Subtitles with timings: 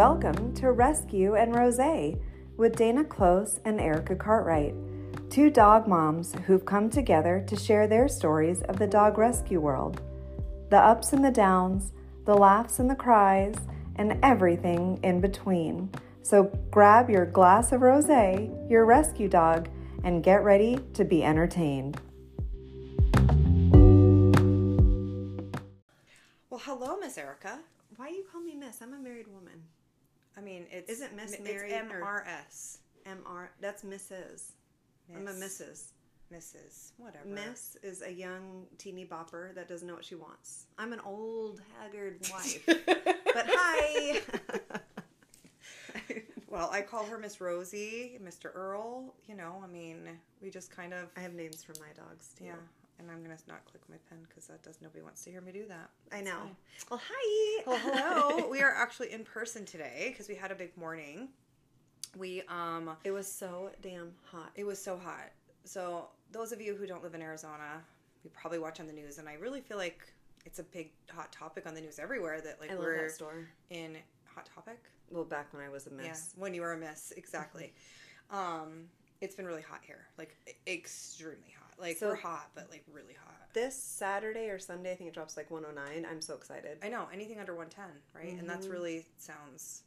[0.00, 1.78] Welcome to Rescue and Rose
[2.56, 4.74] with Dana Close and Erica Cartwright,
[5.28, 10.00] two dog moms who've come together to share their stories of the dog rescue world.
[10.70, 11.92] The ups and the downs,
[12.24, 13.56] the laughs and the cries,
[13.96, 15.90] and everything in between.
[16.22, 18.08] So grab your glass of rose,
[18.70, 19.68] your rescue dog,
[20.02, 22.00] and get ready to be entertained.
[26.48, 27.58] Well, hello, Miss Erica.
[27.96, 28.80] Why do you call me Miss?
[28.80, 29.60] I'm a married woman.
[30.40, 33.48] I mean, it's Isn't Miss it's married or- MRS, Mr.
[33.60, 34.52] That's Mrs.
[35.14, 35.60] I'm a Miss.
[35.60, 35.92] Mrs.
[36.32, 36.92] Mrs.
[36.96, 37.26] Whatever.
[37.26, 40.66] Miss is a young teeny bopper that doesn't know what she wants.
[40.78, 42.64] I'm an old haggard wife.
[42.66, 44.20] but hi.
[46.48, 48.54] well, I call her Miss Rosie, Mr.
[48.54, 49.14] Earl.
[49.28, 50.08] You know, I mean,
[50.40, 52.44] we just kind of I have names for my dogs too.
[52.44, 52.52] yeah.
[53.00, 55.52] And I'm gonna not click my pen because that does nobody wants to hear me
[55.52, 55.88] do that.
[56.12, 56.32] I know.
[56.32, 56.56] fine.
[56.90, 57.62] Well, hi.
[57.66, 58.48] Well, hello.
[58.50, 61.28] we are actually in person today because we had a big morning.
[62.18, 64.50] We um, It was so damn hot.
[64.54, 65.30] it was so hot.
[65.64, 67.82] So those of you who don't live in Arizona,
[68.22, 70.00] you probably watch on the news, and I really feel like
[70.44, 72.40] it's a big hot topic on the news everywhere.
[72.40, 73.46] That like I we're that store.
[73.70, 73.96] in
[74.34, 74.78] hot topic.
[75.10, 76.04] Well, back when I was a miss.
[76.06, 77.72] Yeah, when you were a miss, exactly.
[78.30, 78.84] um,
[79.20, 80.36] it's been really hot here, like
[80.66, 81.69] extremely hot.
[81.80, 83.34] Like So- we're hot, but like really hot.
[83.52, 86.06] This Saturday or Sunday, I think it drops like 109.
[86.08, 86.78] I'm so excited.
[86.82, 88.34] I know anything under one ten, right?
[88.38, 88.72] And that's Mhm.
[88.72, 89.82] really sounds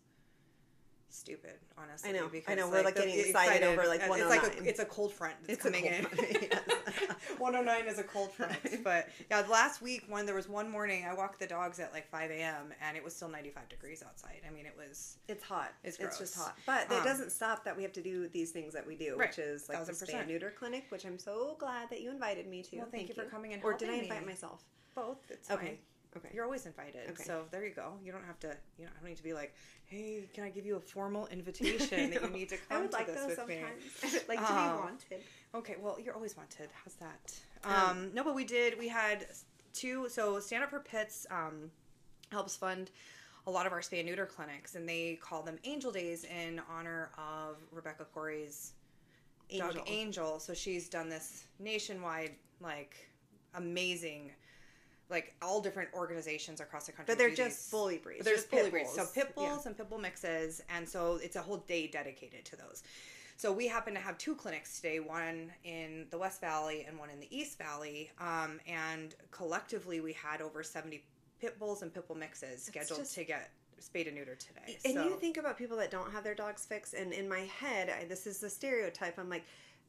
[1.14, 2.10] stupid, honestly.
[2.10, 4.20] I know, Because, I know, we're, like, getting excited over, like, one.
[4.20, 6.04] It's like a, it's a cold front that's It's coming in.
[6.06, 6.20] front,
[7.40, 11.14] 109 is a cold front, but yeah, last week when there was one morning, I
[11.14, 12.74] walked the dogs at like 5 a.m.
[12.82, 14.42] and it was still 95 degrees outside.
[14.48, 15.72] I mean, it was It's hot.
[15.84, 16.56] It's It's, just hot.
[16.66, 19.16] But it Um, doesn't stop that we have to do these things that we do,
[19.18, 19.30] Right.
[19.30, 20.28] which is like the spay percent.
[20.28, 22.78] neuter clinic, which I'm so glad that you invited me to.
[22.78, 24.28] Well, thank you for coming and Or did I invite me.
[24.28, 24.64] myself?
[24.96, 25.18] both.
[25.30, 25.66] It's Okay.
[25.66, 25.78] fine.
[26.18, 26.30] Okay.
[26.34, 27.10] You're always invited.
[27.12, 27.24] Okay.
[27.24, 27.94] So there you go.
[28.04, 28.56] You don't have to.
[28.78, 29.54] You know, I don't need to be like,
[29.86, 32.92] hey, can I give you a formal invitation that you need to come I would
[32.92, 33.50] to like this with sometimes.
[33.50, 33.64] me?
[34.04, 34.74] I would like to Oh.
[34.78, 35.24] be wanted.
[35.56, 36.70] Okay, well, you're always wanted.
[36.84, 37.34] How's that?
[37.64, 38.78] Um, Um, no, but we did.
[38.78, 39.28] We had
[39.74, 40.08] two.
[40.10, 41.72] So Stand Up for Pits um,
[42.32, 42.92] helps fund
[43.46, 46.62] a lot of our spay and neuter clinics, and they call them Angel Days in
[46.70, 48.74] honor of Rebecca Corry's
[49.58, 49.84] dog Angel.
[49.88, 50.40] Angel.
[50.40, 52.96] So she's done this nationwide, like
[53.56, 54.32] amazing,
[55.14, 57.14] like all different organizations across the country.
[57.14, 58.20] But they're just bully breeds.
[58.20, 58.90] but there's pit breeds.
[58.90, 59.12] So bulls.
[59.12, 59.50] pit Yeah.
[59.50, 62.84] bulls and pit bull mixes, and so it's a whole day dedicated to those.
[63.38, 67.10] So we happen to have two clinics today, one in the West Valley and one
[67.10, 68.12] in the East Valley.
[68.20, 71.04] Um, and collectively, we had over 70
[71.40, 74.78] pit bulls and pit bull mixes scheduled just- to get spayed and neutered today.
[74.86, 77.42] And so, you think about people that don't have their dogs fixed, and in my
[77.42, 79.20] head, I, this is the stereotype.
[79.20, 79.44] I'm like,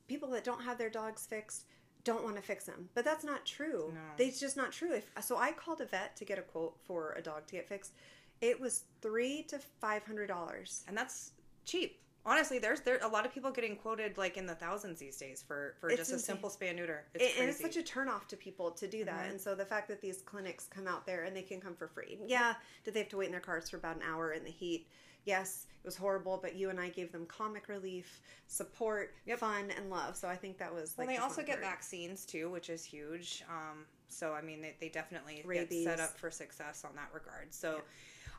[0.08, 1.64] people that don't have their dogs fixed
[2.04, 3.90] don't want to fix them, but that's not true.
[3.94, 4.00] No.
[4.16, 4.92] They- It's just not true.
[4.92, 7.68] If so, I called a vet to get a quote for a dog to get
[7.68, 7.92] fixed.
[8.40, 10.84] It was three to five hundred dollars.
[10.88, 11.32] and that's
[11.64, 12.00] cheap.
[12.26, 15.42] Honestly, there's there a lot of people getting quoted like in the thousands these days
[15.46, 17.04] for for It's just a simple spay and neuter.
[17.14, 17.50] It's and crazy.
[17.50, 19.26] it's such a turnoff to people to do that.
[19.26, 19.30] Mhm.
[19.32, 21.86] And so the fact that these clinics come out there and they can come for
[21.88, 22.18] free.
[22.26, 24.50] Yeah, did they have to wait in their cars for about an hour in the
[24.50, 24.86] heat?
[25.24, 29.38] Yes, it was horrible, but you and I gave them comic relief, support, Yep.
[29.38, 30.16] fun, and love.
[30.16, 33.42] So I think that was Well, like they also get vaccines too, which is huge.
[33.48, 35.84] Um, so I mean, they, they definitely Rabies.
[35.84, 37.52] get set up for success on that regard.
[37.52, 37.82] So,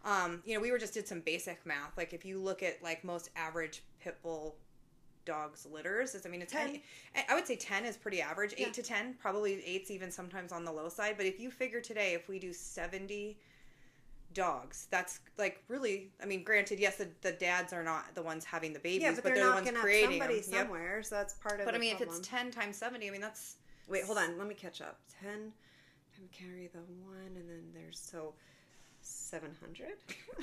[0.03, 1.97] um, you know, we were just did some basic math.
[1.97, 4.56] Like if you look at like most average pit bull
[5.25, 6.79] dogs litters, is I mean, it's 10.
[7.28, 8.53] I would say ten is pretty average.
[8.53, 8.72] Eight Yeah.
[8.74, 11.16] to ten, probably eight's even sometimes on the low side.
[11.18, 13.40] But if you figure today, if we do seventy
[14.35, 16.12] dogs, that's like really.
[16.22, 19.12] I mean, granted, yes, the, the dads are not the ones having the babies, Yeah,
[19.12, 20.53] but, but, they're, they're, the ones creating somebody them.
[20.53, 20.62] Yep.
[20.62, 23.22] somewhere, so that's part of But I mean, if it's ten times seventy, I mean
[23.22, 23.56] that's
[23.88, 24.38] Wait, hold on.
[24.38, 25.00] Let me catch up.
[25.22, 25.51] 10, 10
[26.31, 28.34] carry the one, and then there's so
[29.01, 29.88] 700.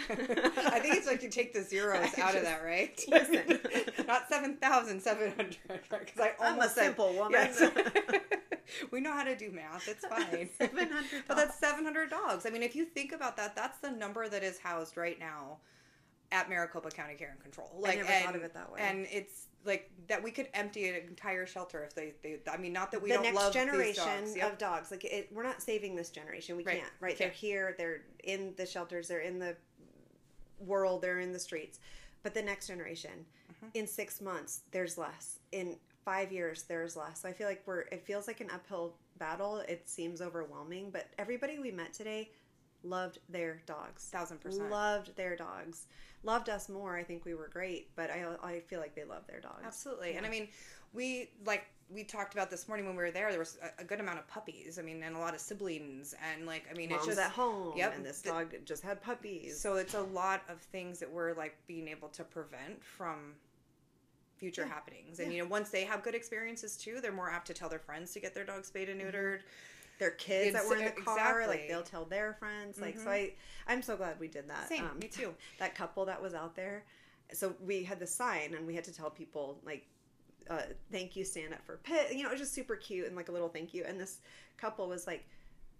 [0.72, 3.00] I think it's like you take the zeros I out of that, right?
[3.08, 3.58] Listen.
[4.06, 5.58] not seven thousand seven hundred.
[5.90, 7.32] Because I I'm a almost said- simple woman.
[7.32, 7.62] Yes.
[8.90, 9.88] we know how to do math.
[9.88, 10.48] It's fine.
[10.58, 12.46] 700 but that's seven hundred dogs.
[12.46, 15.58] I mean, if you think about that, that's the number that is housed right now
[16.30, 17.70] at Maricopa County Care and Control.
[17.78, 18.80] Like, never and, thought of it that way.
[18.80, 22.14] And it's like that we could empty an entire shelter if they.
[22.22, 24.36] they I mean, not that we the don't next love generation these dogs.
[24.36, 24.52] Yep.
[24.52, 24.90] of dogs.
[24.90, 26.56] Like it, we're not saving this generation.
[26.56, 26.78] We Right.
[26.80, 26.92] can't.
[27.00, 27.18] Right?
[27.18, 27.74] They're here.
[27.78, 29.08] They're in the shelters.
[29.08, 29.56] They're in the
[30.58, 31.02] world.
[31.02, 31.80] They're in the streets.
[32.22, 33.66] But the next generation, Mm-hmm.
[33.74, 35.38] in six months, there's less.
[35.52, 37.22] In five years, there's less.
[37.22, 37.80] So I feel like we're.
[37.80, 39.58] It feels like an uphill battle.
[39.68, 40.90] It seems overwhelming.
[40.90, 42.30] But everybody we met today
[42.84, 44.08] loved their dogs.
[44.12, 44.70] Thousand percent.
[44.70, 45.86] Loved their dogs.
[46.24, 46.96] Loved us more.
[46.96, 49.62] I think we were great, but I I feel like they love their dogs.
[49.64, 50.14] Absolutely.
[50.14, 50.48] And I mean,
[50.92, 53.30] we like we talked about this morning when we were there.
[53.30, 54.78] There was a, a good amount of puppies.
[54.78, 57.32] I mean, and a lot of siblings, and like I mean, Mom's it's just at
[57.32, 57.74] home.
[57.76, 57.96] Yep.
[57.96, 59.60] And this The- dog just had puppies.
[59.60, 63.34] So it's a lot of things that we're like being able to prevent from
[64.42, 64.68] future Yeah.
[64.74, 65.20] happenings.
[65.20, 65.36] And Yeah.
[65.36, 68.12] you know, once they have good experiences too, they're more apt to tell their friends
[68.14, 69.42] to get their dogs spayed and neutered.
[69.98, 71.46] their kids that were in the car, exactly.
[71.46, 72.80] like they'll tell their friends.
[72.80, 73.08] Like so, Mhm.
[73.08, 73.34] I
[73.68, 74.68] I'm so glad we did that.
[74.68, 75.36] Same, Um, me too.
[75.60, 76.84] That couple that was out there.
[77.32, 79.86] So we had the sign, and we had to tell people like,
[80.50, 83.14] uh, "Thank you, stand up for pit You know, it was just super cute and
[83.14, 83.84] like a little thank you.
[83.84, 84.18] And this
[84.56, 85.24] couple was like,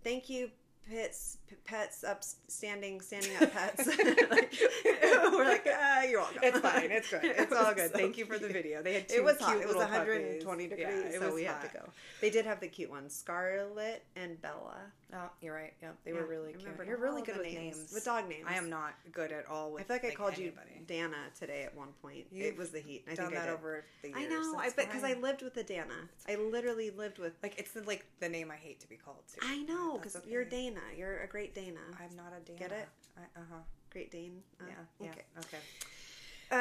[0.05, 0.53] "Thank you."
[0.91, 3.87] Pets, p- pets, up, standing, standing up, pets.
[4.31, 4.53] like,
[5.33, 6.41] we're like, ah, you're welcome.
[6.43, 6.91] It's fine.
[6.91, 7.25] It's good.
[7.25, 7.93] It It's all good.
[7.93, 8.83] so Thank you for the video.
[8.83, 9.61] They had two It was cute hot.
[9.61, 10.69] It was 120 puppies.
[10.69, 11.61] degrees, Yeah, it so we hot.
[11.63, 11.85] had to go.
[12.21, 14.77] They did have the cute ones, Scarlet and Bella.
[15.15, 15.75] Oh, you're right.
[15.83, 16.87] Yeah, they Yeah, were really I cute.
[16.87, 17.91] You're really good with names.
[17.93, 18.47] with dog names.
[18.49, 19.83] I am not good at all with.
[19.83, 20.71] I feel like I called anybody.
[20.79, 22.19] you Dana today at one point.
[22.19, 23.05] it You've was the heat.
[23.11, 23.55] I Done think I that did.
[23.55, 24.19] over the years.
[24.21, 24.59] I know.
[24.59, 26.09] I because I lived with the Dana.
[26.29, 27.35] I literally lived with.
[27.43, 29.23] like it's the, like the name I hate to be called.
[29.33, 29.41] Too.
[29.43, 30.45] I know because you're.
[30.47, 30.81] Dana.
[30.97, 31.81] You're a great Dana.
[32.01, 32.59] I'm not a Dana.
[32.59, 32.89] Get it?
[33.19, 33.59] Uh huh.
[33.91, 34.41] Great Dane.
[34.61, 35.09] Uh, Yeah.
[35.11, 35.23] Okay.
[35.35, 35.41] Yeah.
[35.41, 35.59] Okay.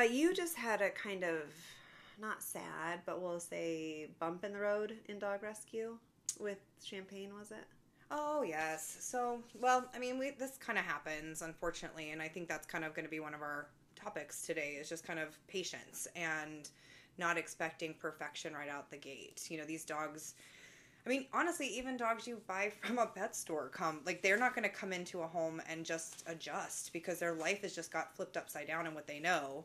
[0.09, 1.43] Uh, you just had a kind of
[2.19, 5.97] not sad, but we'll say bump in the road in dog rescue
[6.39, 7.31] with Champagne.
[7.37, 7.65] Was it?
[8.11, 8.97] Oh yes.
[8.99, 12.83] So well, I mean, we this kind of happens, unfortunately, and I think that's kind
[12.83, 14.77] of going to be one of our topics today.
[14.79, 16.69] Is just kind of patience and
[17.17, 19.47] not expecting perfection right out the gate.
[19.49, 20.35] You know, these dogs.
[21.05, 24.53] I mean, honestly, even dogs you buy from a pet store come like they're not
[24.53, 28.15] going to come into a home and just adjust because their life has just got
[28.15, 29.63] flipped upside down in what they know.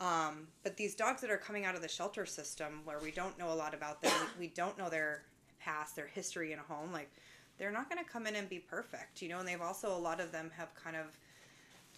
[0.00, 3.38] Um, but these dogs that are coming out of the shelter system, where we don't
[3.38, 5.22] know a lot about them, we don't know their
[5.60, 7.10] past, their history in a home, like
[7.58, 9.38] they're not going to come in and be perfect, you know.
[9.38, 11.18] And they've also a lot of them have kind of,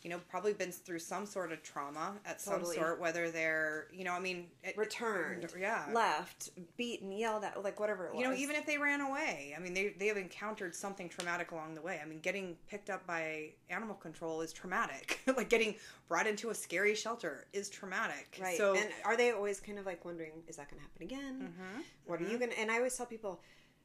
[0.03, 4.03] you know, probably been through some sort of trauma at some sort, whether they're, you
[4.03, 5.47] know, I mean, it, Returned.
[5.61, 6.49] yeah, Left,
[6.79, 8.23] beaten, yelled at, like whatever it was.
[8.23, 11.51] you know, even if they ran away, I mean, they they have encountered something traumatic
[11.51, 12.01] along the way.
[12.03, 15.21] I mean, getting picked up by animal control is traumatic.
[15.37, 15.75] like getting
[16.09, 18.39] brought into a scary shelter is traumatic.
[18.41, 18.57] Right.
[18.57, 21.53] So and are they always kind of like wondering, is that going to happen again?
[21.53, 21.83] Mhm.
[22.07, 22.59] What are you going to?
[22.59, 23.43] And I always tell people,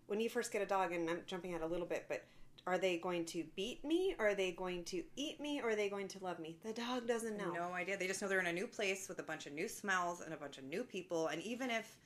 [0.08, 2.26] when you first get a dog, and I'm jumping out a little bit, but
[2.68, 4.16] are they going to beat me?
[4.18, 5.62] Or are they going to eat me?
[5.62, 6.58] Or are they going to love me?
[6.64, 7.52] The dog doesn't know.
[7.52, 7.98] No idea.
[7.98, 10.34] They just know they're in a new place with a bunch of new smells and
[10.34, 11.28] a bunch of new people.
[11.28, 11.98] And even if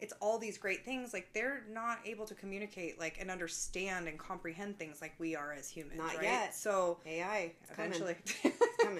[0.00, 4.18] it's all these great things, like they're not able to communicate, like and understand and
[4.18, 5.98] comprehend things like we are as humans.
[5.98, 6.22] Not right?
[6.22, 6.54] yet.
[6.54, 7.92] So AI, it's coming.
[7.92, 8.16] eventually.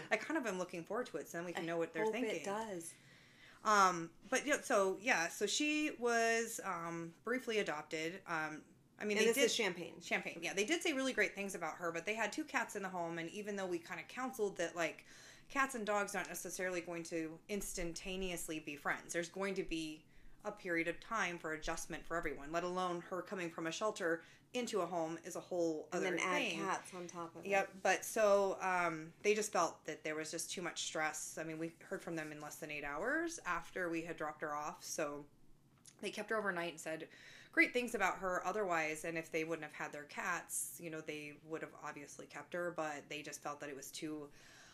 [0.13, 2.07] I kind of am looking forward to it, so then we can know what they're
[2.07, 2.37] thinking.
[2.37, 2.93] It does.
[3.65, 8.21] Um, but yeah, so yeah, so she was um, briefly adopted.
[8.27, 8.63] Um,
[9.01, 9.95] I mean, And they this did is champagne.
[10.03, 10.39] Champagne.
[10.43, 12.83] Yeah, they did say really great things about her, but they had two cats in
[12.83, 15.05] the home, and even though we kind of counseled that like
[15.51, 19.13] cats and dogs aren't necessarily going to instantaneously be friends.
[19.13, 20.05] There's going to be
[20.45, 22.51] a period of time for adjustment for everyone.
[22.53, 24.23] Let alone her coming from a shelter
[24.53, 26.59] into a home is a whole And other then add thing.
[26.59, 27.49] cats on top of it.
[27.49, 31.39] Yep, but so um, they just felt that there was just too much stress.
[31.41, 34.41] I mean, we heard from them in less than eight hours after we had dropped
[34.41, 34.79] her off.
[34.81, 35.25] So
[36.03, 37.07] they kept her overnight and said
[37.53, 39.05] great things about her otherwise.
[39.05, 42.53] And if they wouldn't have had their cats, you know, they would have obviously kept
[42.55, 44.27] her, but they just felt that it was too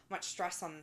[0.09, 0.83] much stress on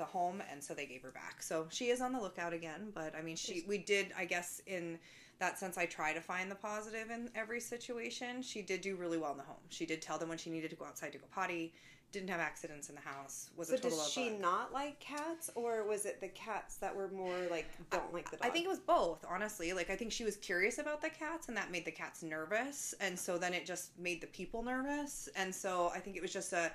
[0.00, 1.42] the home and so they gave her back.
[1.42, 4.60] So she is on the lookout again, but I mean she we did I guess
[4.66, 4.98] in
[5.38, 8.42] that sense I try to find the positive in every situation.
[8.42, 9.64] She did do really well in the home.
[9.68, 11.72] She did tell them when she needed to go outside to go potty,
[12.12, 14.98] didn't have accidents in the house, was So a total does she a- not like
[15.00, 18.46] cats, or was it the cats that were more like don't like the dog?
[18.46, 19.72] I think it was both, honestly.
[19.72, 22.94] Like I think she was curious about the cats and that made the cats nervous
[23.00, 25.28] and so then it just made the people nervous.
[25.36, 26.72] And so I think it was just a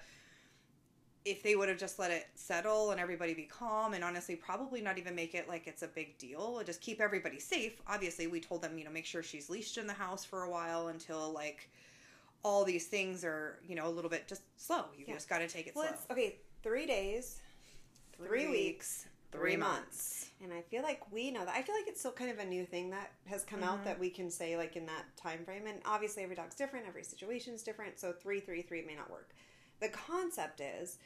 [1.26, 4.80] if they would have just let it settle and everybody be calm and honestly probably
[4.80, 8.40] not even make it like it's a big deal just keep everybody safe obviously we
[8.40, 11.32] told them you know make sure she's leashed in the house for a while until
[11.34, 11.70] like
[12.44, 15.16] all these things are you know a little bit just slow you Yeah.
[15.16, 17.42] just got to take it Well, slow it's, okay, three days,
[18.24, 20.30] three, weeks, three months.
[20.44, 21.56] And I feel like we know that.
[21.56, 23.86] I feel like it's still kind of a new thing that has come out Mhm.
[23.86, 25.68] that we can say like in that time frame.
[25.68, 28.00] And obviously every dog's different, every situation's different.
[28.00, 29.32] So three, three, three may not work.
[29.80, 30.98] The concept is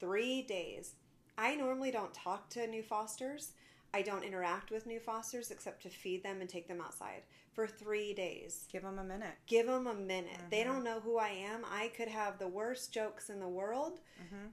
[0.00, 0.94] three days.
[1.38, 3.52] I normally don't talk to new fosters.
[3.94, 7.22] I don't interact with new fosters except to feed them and take them outside
[7.54, 8.66] for three days.
[8.70, 10.40] give them a minute Give them a minute.
[10.50, 10.64] They Mhm.
[10.66, 11.64] don't know who I am.
[11.64, 14.00] I could have the worst jokes in the world.
[14.22, 14.48] mm-hmm.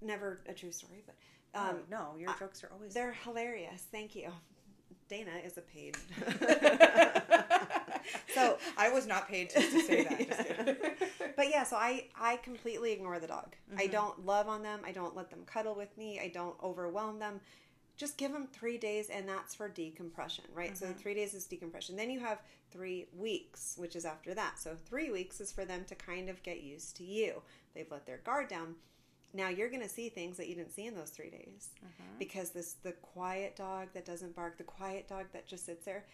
[0.00, 1.14] Never a true story, but
[1.54, 3.86] um, oh, no your I- jokes are always they're hilarious.
[3.92, 4.30] Thank you.
[5.08, 5.96] Dana is a paid.
[8.34, 10.18] so I was not paid to, to say that.
[10.18, 10.76] Kidding.
[11.36, 13.54] but yeah, so I I completely ignore the dog.
[13.76, 13.92] I Mhm.
[13.92, 14.80] don't love on them.
[14.84, 16.20] I don't let them cuddle with me.
[16.20, 17.40] I don't overwhelm them.
[17.98, 20.76] just give them three days, and that's for decompression, right?
[20.76, 21.94] So three days is decompression.
[21.94, 22.40] Then you have
[22.70, 24.58] three weeks, which is after that.
[24.58, 27.42] So three weeks is for them to kind of get used to you.
[27.74, 28.74] They've let their guard down.
[29.34, 31.68] Now you're going to see things that you didn't see in those three days
[32.18, 36.04] because this the quiet dog that doesn't bark, the quiet dog that just sits there.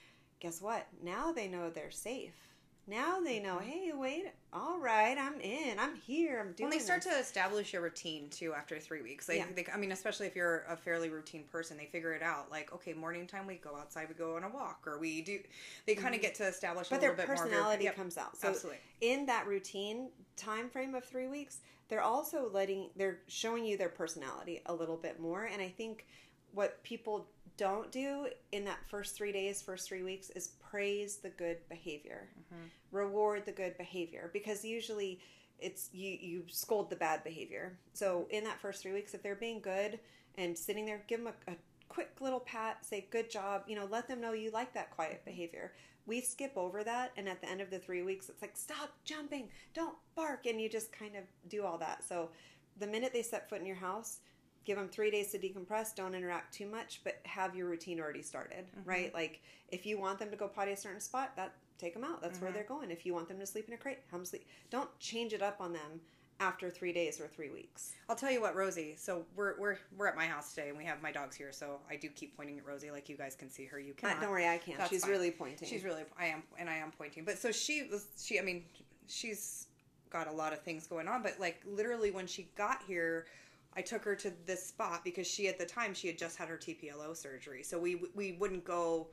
[0.40, 0.87] Guess what?
[1.02, 2.35] Now they know they're safe.
[2.87, 3.59] Now they know.
[3.59, 4.28] Hey, wait.
[4.50, 5.78] All right, I'm in.
[5.78, 6.40] I'm here.
[6.40, 6.71] I'm doing.
[6.71, 7.12] When they start this.
[7.12, 9.45] to establish a routine too after three weeks, like Yeah.
[9.54, 12.50] they, I mean, especially if you're a fairly routine person, they figure it out.
[12.50, 15.38] Like, okay, morning time we go outside, we go on a walk, or we do.
[15.87, 16.95] They kind of get to establish Mm-hmm.
[16.95, 17.35] but a their little bit more.
[17.35, 18.37] of their- personality Yep, comes out.
[18.38, 18.80] So absolutely.
[19.02, 21.59] in that routine time frame of three weeks,
[21.90, 25.45] they're also letting they're showing you their personality a little bit more.
[25.45, 26.07] And I think
[26.52, 27.26] what people
[27.58, 32.28] don't do in that first three days, first three weeks, is praise the good behavior,
[32.54, 32.64] Mm-hmm.
[32.96, 35.20] reward the good behavior, because usually
[35.58, 37.76] it's you you scold the bad behavior.
[37.92, 39.98] So in that first three weeks, if they're being good
[40.36, 41.56] and sitting there, give them a, a
[41.88, 45.24] quick little pat, say good job, you know, let them know you like that quiet
[45.24, 45.72] behavior.
[46.06, 48.90] We skip over that, and at the end of the three weeks, it's like stop
[49.04, 52.02] jumping, don't bark, and you just kind of do all that.
[52.08, 52.30] So
[52.78, 54.20] the minute they set foot in your house,
[54.68, 55.94] give them three days to decompress.
[55.96, 59.12] Don't interact too much, but have your routine already started, right?
[59.14, 62.20] Like if you want them to go potty a certain spot, that take them out.
[62.20, 62.90] That's where they're going.
[62.90, 64.46] If you want them to sleep in a crate, have them sleep.
[64.70, 66.00] Don't change it up on them
[66.38, 67.94] after three days or three weeks.
[68.10, 68.94] I'll tell you what, Rosie.
[68.98, 71.50] So we're we're we're at my house today, and we have my dogs here.
[71.50, 73.80] So I do keep pointing at Rosie, like you guys can see her.
[73.80, 74.20] You Uh, can.
[74.20, 74.76] don't worry, I can't.
[74.76, 75.10] That's She's fine.
[75.12, 75.66] really pointing.
[75.66, 76.02] She's really.
[76.18, 77.25] I am, and I am pointing.
[77.25, 78.06] But so she was.
[78.22, 78.38] She.
[78.38, 78.64] I mean,
[79.08, 79.66] she's
[80.10, 81.22] got a lot of things going on.
[81.22, 83.26] But like literally, when she got here,
[83.76, 86.48] I took her to this spot because she at the time she had just had
[86.48, 87.62] her TPLO surgery.
[87.62, 89.08] So we we wouldn't go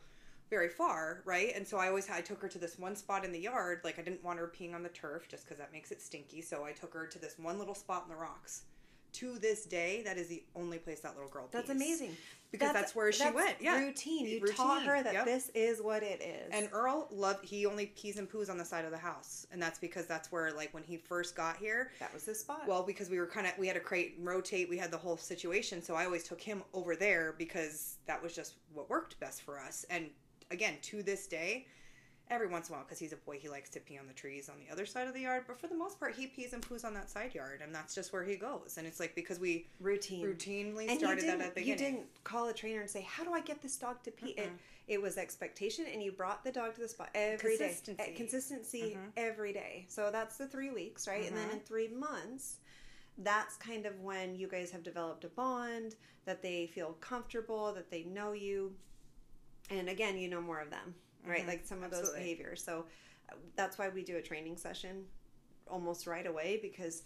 [0.50, 1.54] very far, right?
[1.56, 3.82] And so I always had, I took her to this one spot in the yard.
[3.84, 6.42] Like I didn't want her peeing on the turf just because that makes it stinky.
[6.42, 8.64] So I took her to this one little spot in the rocks.
[9.16, 11.48] To this day, that is the only place that little girl.
[11.52, 11.76] That's pees.
[11.76, 12.18] amazing.
[12.52, 13.56] because that's, where she that's went.
[13.62, 14.26] Yeah, routine.
[14.26, 15.26] You Routine, taught her that yep.
[15.26, 16.50] this is what it is.
[16.52, 17.46] And Earl loved.
[17.46, 20.32] He only pees and poos on the side of the house, and that's because that's
[20.32, 21.92] where, like, when he first got here.
[22.00, 22.68] that was his spot.
[22.68, 24.70] Well, because we were kind of, we had to crate and rotate.
[24.70, 28.34] We had the whole situation, so I always took him over there because that was
[28.34, 29.86] just what worked best for us.
[29.90, 30.10] And
[30.52, 31.68] again, to this day,
[32.30, 34.14] every once in a while, because he's a boy, he likes to pee on the
[34.14, 35.44] trees on the other side of the yard.
[35.48, 37.94] But for the most part, he pees and poos on that side yard, and that's
[37.94, 38.76] just where he goes.
[38.78, 40.26] And it's like because we routine.
[40.26, 41.68] routinely and started that at the beginning.
[41.68, 44.32] you didn't call a trainer and say, "How do I get this dog to pee?"
[44.32, 44.50] It,
[44.88, 47.68] it was expectation, and you brought the dog to the spot every day.
[47.68, 48.04] Consistency.
[48.04, 49.86] Uh, Consistency every day.
[49.88, 51.28] So that's the three weeks, right?
[51.28, 52.58] And then in three months,
[53.20, 57.90] that's kind of when you guys have developed a bond that they feel comfortable, that
[57.90, 58.74] they know you,
[59.70, 60.94] and again, you know more of them,
[61.28, 61.40] right?
[61.40, 61.50] Mm-hmm.
[61.50, 62.64] Like some of those behaviors.
[62.64, 62.86] So
[63.56, 65.06] that's why we do a training session
[65.68, 67.04] almost right away because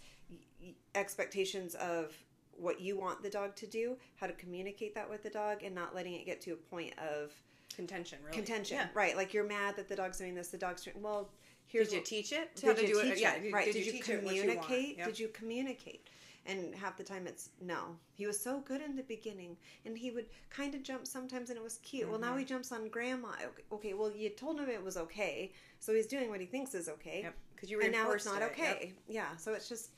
[0.94, 2.12] expectations of
[2.56, 5.74] what you want the dog to do, how to communicate that with the dog, and
[5.74, 7.32] not letting it get to a point of
[7.74, 8.36] contention, really.
[8.36, 8.76] contention.
[8.76, 8.88] Yeah.
[8.94, 9.16] Right?
[9.16, 10.48] Like you're mad that the dog's doing this.
[10.48, 11.30] The dog's doing well.
[11.66, 12.56] Here's Did you what- teach it?
[12.56, 13.20] did how to you do teach it?
[13.20, 13.34] Yeah.
[13.52, 13.64] Right?
[13.64, 15.04] Did, you, teach it what you communicate?
[15.04, 16.08] Did you communicate?
[16.46, 17.96] And half the time it's no.
[18.14, 21.58] He was so good in the beginning, and he would kind of jump sometimes, and
[21.58, 22.08] it was cute.
[22.08, 22.30] Well, Mm-hmm.
[22.30, 23.28] now he jumps on grandma.
[23.44, 26.74] Okay, okay, well you told him it was okay, so he's doing what he thinks
[26.74, 27.20] is okay.
[27.24, 27.34] Yep.
[27.54, 28.40] Because you And now it's not it.
[28.40, 28.52] Yep.
[28.52, 28.92] okay.
[29.06, 29.36] Yeah.
[29.36, 29.90] So it's just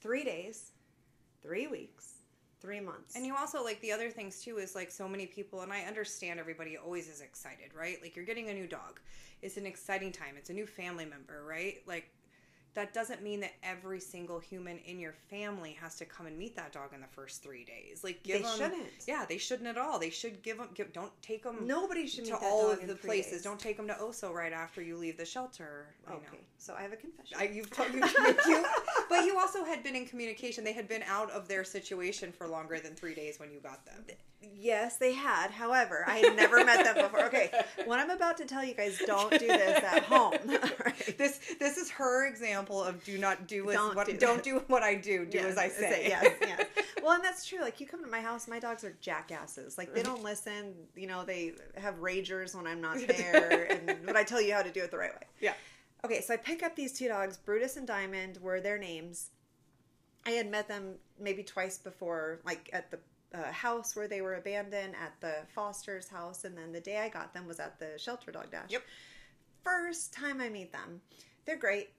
[0.00, 0.72] three days,
[1.42, 2.16] three weeks,
[2.60, 3.16] three months.
[3.16, 5.80] And you also like the other things too is like so many people, and I
[5.82, 7.96] understand everybody always is excited, right?
[8.02, 9.00] Like you're getting a new dog.
[9.42, 10.34] It's an exciting time.
[10.36, 11.76] It's a new family member, right?
[11.86, 12.10] Like
[12.76, 16.54] that doesn't mean that every single human in your family has to come and meet
[16.56, 18.04] that dog in the first three days.
[18.04, 18.88] Like give They them, shouldn't.
[19.08, 19.98] Yeah, they shouldn't at all.
[19.98, 20.68] They should give them.
[20.74, 21.66] Give, don't take them.
[21.66, 23.32] Nobody should meet to all of the places.
[23.32, 23.42] days.
[23.42, 25.86] Don't take them to Oso right after you leave the shelter.
[26.08, 26.38] Okay.
[26.58, 27.36] So I have a confession.
[27.40, 28.02] I, you've told you,
[28.46, 28.64] you,
[29.08, 30.62] but you also had been in communication.
[30.62, 33.86] They had been out of their situation for longer than three days when you got
[33.86, 34.04] them.
[34.54, 35.50] Yes, they had.
[35.50, 37.24] However, I had never met them before.
[37.26, 37.50] Okay,
[37.84, 40.34] what I'm about to tell you guys, don't do this at home.
[40.48, 41.18] Alright.
[41.18, 44.62] This this is her example of do not do as Don't what do don't do
[44.66, 45.24] what I do.
[45.26, 46.08] Do Yes, as I say.
[46.08, 46.64] Yes, yes.
[47.02, 47.60] Well, and that's true.
[47.60, 49.78] Like you come to my house, my dogs are jackasses.
[49.78, 50.74] Like they don't listen.
[50.96, 54.62] You know, they have ragers when I'm not there, and but I tell you how
[54.62, 55.22] to do it the right way.
[55.40, 55.54] Yeah.
[56.04, 57.36] Okay, so I pick up these two dogs.
[57.36, 59.30] Brutus and Diamond were their names.
[60.26, 62.98] I had met them maybe twice before, like at the
[63.34, 67.08] uh, house where they were abandoned, at the foster's house, and then the day I
[67.08, 68.70] got them was at the shelter dog dash.
[68.70, 68.82] Yep.
[69.62, 71.00] First time I meet them,
[71.44, 71.90] they're great.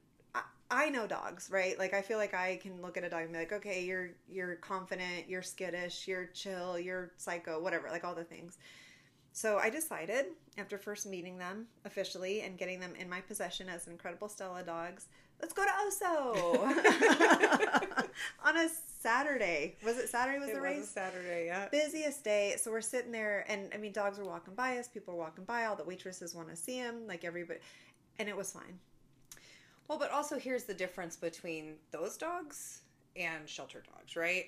[0.69, 1.77] I, know dogs, right?
[1.77, 4.11] Like I feel like I can look at a dog and be like, okay, you're
[4.29, 8.57] you're confident, you're skittish, you're chill, you're psycho, whatever, like all the things.
[9.37, 10.25] So I decided
[10.57, 15.05] after first meeting them officially and getting them in my possession as incredible Stella dogs,
[15.39, 16.63] let's go to Oso
[18.43, 18.67] on a
[18.99, 19.75] Saturday.
[19.85, 20.39] Was it Saturday?
[20.39, 20.89] Was it the was a race?
[20.89, 21.67] Saturday, yeah.
[21.69, 22.55] Busiest day.
[22.57, 24.87] So we're sitting there, and I mean, dogs were walking by us.
[24.87, 25.65] People were walking by.
[25.65, 27.07] All the waitresses want to see them.
[27.07, 27.59] Like everybody,
[28.17, 28.79] and it was fine.
[29.87, 32.81] Well, but also here's the difference between those dogs
[33.15, 34.45] and shelter dogs, right?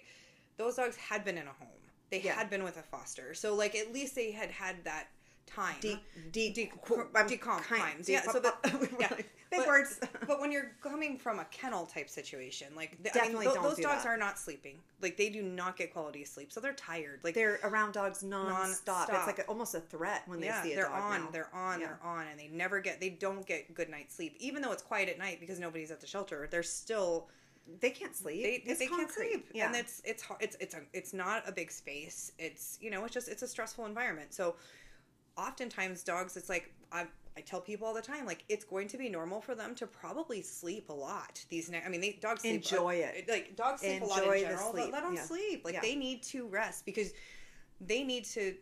[0.57, 1.67] Those dogs had been in a home.
[2.09, 2.33] They Yeah.
[2.33, 3.33] had been with a foster.
[3.33, 5.07] So like at least they had had that
[5.45, 5.75] time.
[5.79, 5.99] De-
[6.31, 6.71] de- De-
[7.15, 8.59] I'm decomp de- Yeah, so that-
[8.99, 9.13] yeah.
[9.49, 9.99] big But- words.
[10.27, 13.63] but when you're coming from a kennel type situation, like the, Definitely I mean, don't
[13.63, 14.09] those do dogs that.
[14.09, 14.77] are not sleeping.
[15.01, 17.19] Like they do not get quality sleep, so they're tired.
[17.23, 18.49] Like They're around dogs nonstop.
[18.69, 19.09] It's Non-stop.
[19.13, 21.01] It's like a, almost a threat when they yeah, see a they're dog.
[21.21, 21.87] on, they're on, Yeah.
[21.87, 24.83] they're on, and they never get, they don't get good night's sleep, even though it's
[24.83, 26.47] quiet at night because nobody's at the shelter.
[26.51, 27.27] They're still
[27.81, 28.43] They can't sleep.
[28.43, 29.29] they, It's they can't concrete.
[29.31, 29.67] sleep Yeah.
[29.67, 33.13] and it's it's it's it's a it's not a big space it's you know it's
[33.13, 34.55] just it's a stressful environment so
[35.37, 37.05] oftentimes dogs it's like i
[37.39, 39.87] i tell people all the time like it's going to be normal for them to
[39.87, 43.25] probably sleep a lot these ne- i mean they dogs sleep Enjoy it.
[43.29, 44.85] like dogs sleep a lot Enjoy in general sleep.
[44.85, 45.23] but let them Yeah.
[45.23, 45.81] sleep like Yeah.
[45.81, 47.11] they need to rest because
[47.79, 48.55] they need to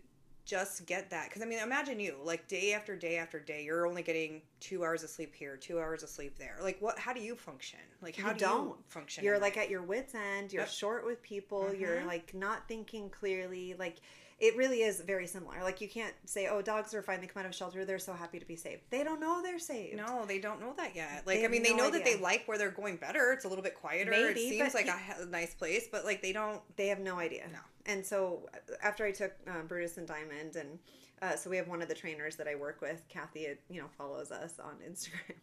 [0.46, 3.86] just get that because i mean imagine you like day after day after day you're
[3.86, 7.12] only getting two hours of sleep here two hours of sleep there like what how
[7.12, 8.68] do you function like how You do don't.
[8.68, 9.66] you function You're like life?
[9.66, 10.54] at your wits end.
[10.54, 10.72] You're Yep.
[10.72, 11.74] short with people.
[11.74, 12.06] You're Mhm.
[12.06, 13.74] like not thinking clearly.
[13.74, 13.98] Like
[14.40, 15.64] it really is very similar.
[15.64, 17.22] Like you can't say, "Oh, dogs are fine.
[17.22, 17.86] They come out of shelter.
[17.86, 19.98] They're so happy to be saved." They don't know they're saved.
[19.98, 21.24] No, they don't know that yet.
[21.26, 23.32] Like, I mean, they no know that they like where they're going better.
[23.34, 24.12] It's a little bit quieter.
[24.12, 26.62] Maybe, it seems like he- a, nice place, but like they don't.
[26.76, 27.48] They have no idea.
[27.52, 27.60] No.
[27.88, 28.48] And so
[28.84, 30.78] after I took um, Brutus and Diamond, and
[31.22, 33.88] uh, so we have one of the trainers that I work with, Kathy, you know,
[33.98, 35.36] follows us on Instagram,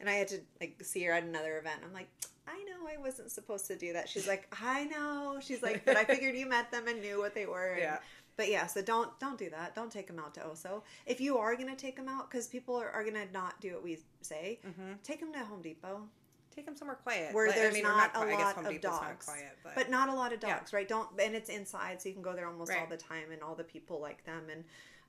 [0.00, 1.80] and I had to like see her at another event.
[1.82, 2.08] I'm like,
[2.46, 4.06] I know I wasn't supposed to do that.
[4.08, 5.38] She's like, I know.
[5.40, 7.68] She's like, but I figured you met them and knew what they were.
[7.72, 7.98] and- Yeah.
[8.36, 9.74] But yeah, so don't don't do that.
[9.74, 10.82] Don't take them out to Oso.
[11.06, 13.84] If you are gonna take them out, because people are, are gonna not do what
[13.84, 15.00] we say, Mhm.
[15.02, 16.08] take them to Home Depot.
[16.54, 17.34] Take them somewhere quiet.
[17.34, 19.24] Where Like, there's or not a qui- I guess lot of not dogs.
[19.26, 20.58] quiet, but, but not a lot of Yeah.
[20.58, 20.86] dogs, right?
[20.86, 23.54] Don't and it's inside, so you can go there almost all the time, and all
[23.54, 24.48] the people like them.
[24.50, 24.64] And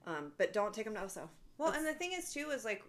[0.07, 1.27] um, but don't take them to Oso.
[1.57, 2.83] well, That's- and the thing is too is like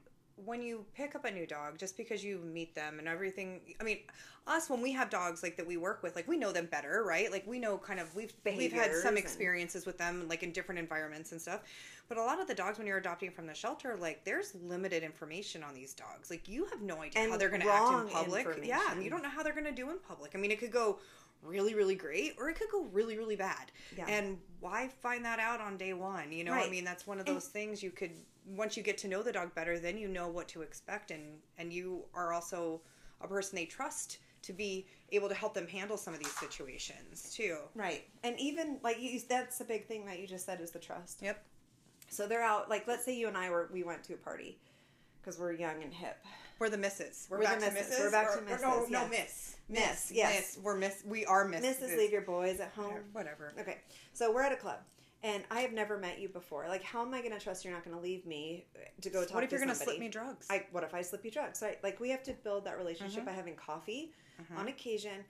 [0.44, 3.60] when you pick up a new dog, just because you meet them and everything.
[3.80, 3.98] I mean,
[4.46, 7.04] us when we have dogs like that we work with, like we know them better,
[7.06, 7.32] right?
[7.32, 10.52] Like we know kind of we've we've had some and- experiences with them, like in
[10.52, 11.62] different environments and stuff.
[12.08, 15.02] But a lot of the dogs, when you're adopting from the shelter, like there's limited
[15.02, 16.30] information on these dogs.
[16.30, 18.46] Like you have no idea And how they're going to act in public.
[18.62, 20.32] Yeah, you don't know how they're going to do in public.
[20.34, 20.98] I mean, it could go
[21.46, 23.70] really, really great, or it could go really, really bad.
[23.96, 24.06] Yeah.
[24.08, 26.32] And why find that out on day one?
[26.32, 28.12] You know, I mean, that's one of And- those things you could
[28.48, 31.40] once you get to know the dog better, then you know what to expect, and
[31.58, 32.80] and you are also
[33.20, 37.32] a person they trust to be able to help them handle some of these situations
[37.34, 37.58] too.
[37.74, 40.78] Right, and even like you, that's the big thing that you just said is the
[40.78, 41.22] trust.
[41.22, 41.44] Yep.
[42.08, 42.70] So they're out.
[42.70, 44.58] Like let's say you and I were we went to a party
[45.20, 46.18] because we're young and hip.
[46.58, 47.26] We're the misses.
[47.30, 47.88] We're, We're back the to misses.
[47.90, 48.04] misses.
[48.04, 49.10] We're back to Or- No, misses, no, yes.
[49.10, 49.56] miss.
[49.68, 50.34] Miss, yes.
[50.56, 50.64] Miss.
[50.64, 51.02] We're miss.
[51.04, 51.76] We are misses.
[51.76, 51.96] Mrs.
[51.98, 53.00] Leave your boys at home.
[53.12, 53.52] Whatever.
[53.60, 53.78] Okay,
[54.12, 54.78] so we're at a club,
[55.22, 56.66] and I have never met you before.
[56.68, 58.64] Like, how am I going to trust you're not going to leave me
[59.02, 59.26] to go talk?
[59.26, 59.34] To somebody?
[59.34, 60.46] What if to you're gonna slip me drugs?
[60.50, 61.60] I what if I slip you drugs?
[61.62, 61.82] Right?
[61.82, 63.26] Like we have to build that relationship Mhm.
[63.26, 64.56] by having coffee Mhm.
[64.58, 65.24] on occasion,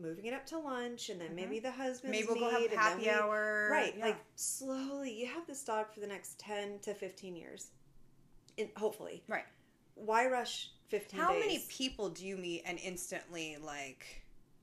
[0.00, 2.70] moving it up to lunch, and then maybe the husband Maybe we'll go have and
[2.72, 3.68] happy we- hour.
[3.70, 4.06] Right, Yeah.
[4.06, 5.12] like slowly.
[5.12, 7.70] You have this dog for the next ten to fifteen years,
[8.56, 9.22] in, hopefully.
[9.28, 9.44] Right.
[10.04, 11.20] Why rush fifteen?
[11.20, 11.40] How days?
[11.40, 14.04] many people do you meet and instantly like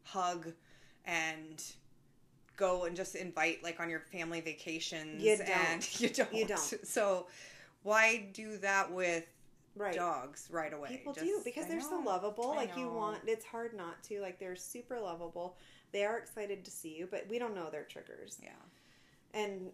[0.04, 0.52] hug
[1.06, 1.64] and
[2.58, 5.50] go and just invite like on your family vacations You don't.
[5.50, 6.34] and you don't.
[6.34, 6.88] You don't.
[6.88, 7.28] So
[7.84, 9.26] why do that with
[9.76, 9.94] right?
[9.94, 10.90] dogs right away?
[10.90, 12.52] People Just- do because I they're so lovable.
[12.52, 14.22] I Like you want, it's hard not to.
[14.22, 15.58] Like they're super lovable.
[15.92, 18.38] They are excited to see you, but we don't know their triggers.
[18.42, 18.50] Yeah.
[19.34, 19.70] And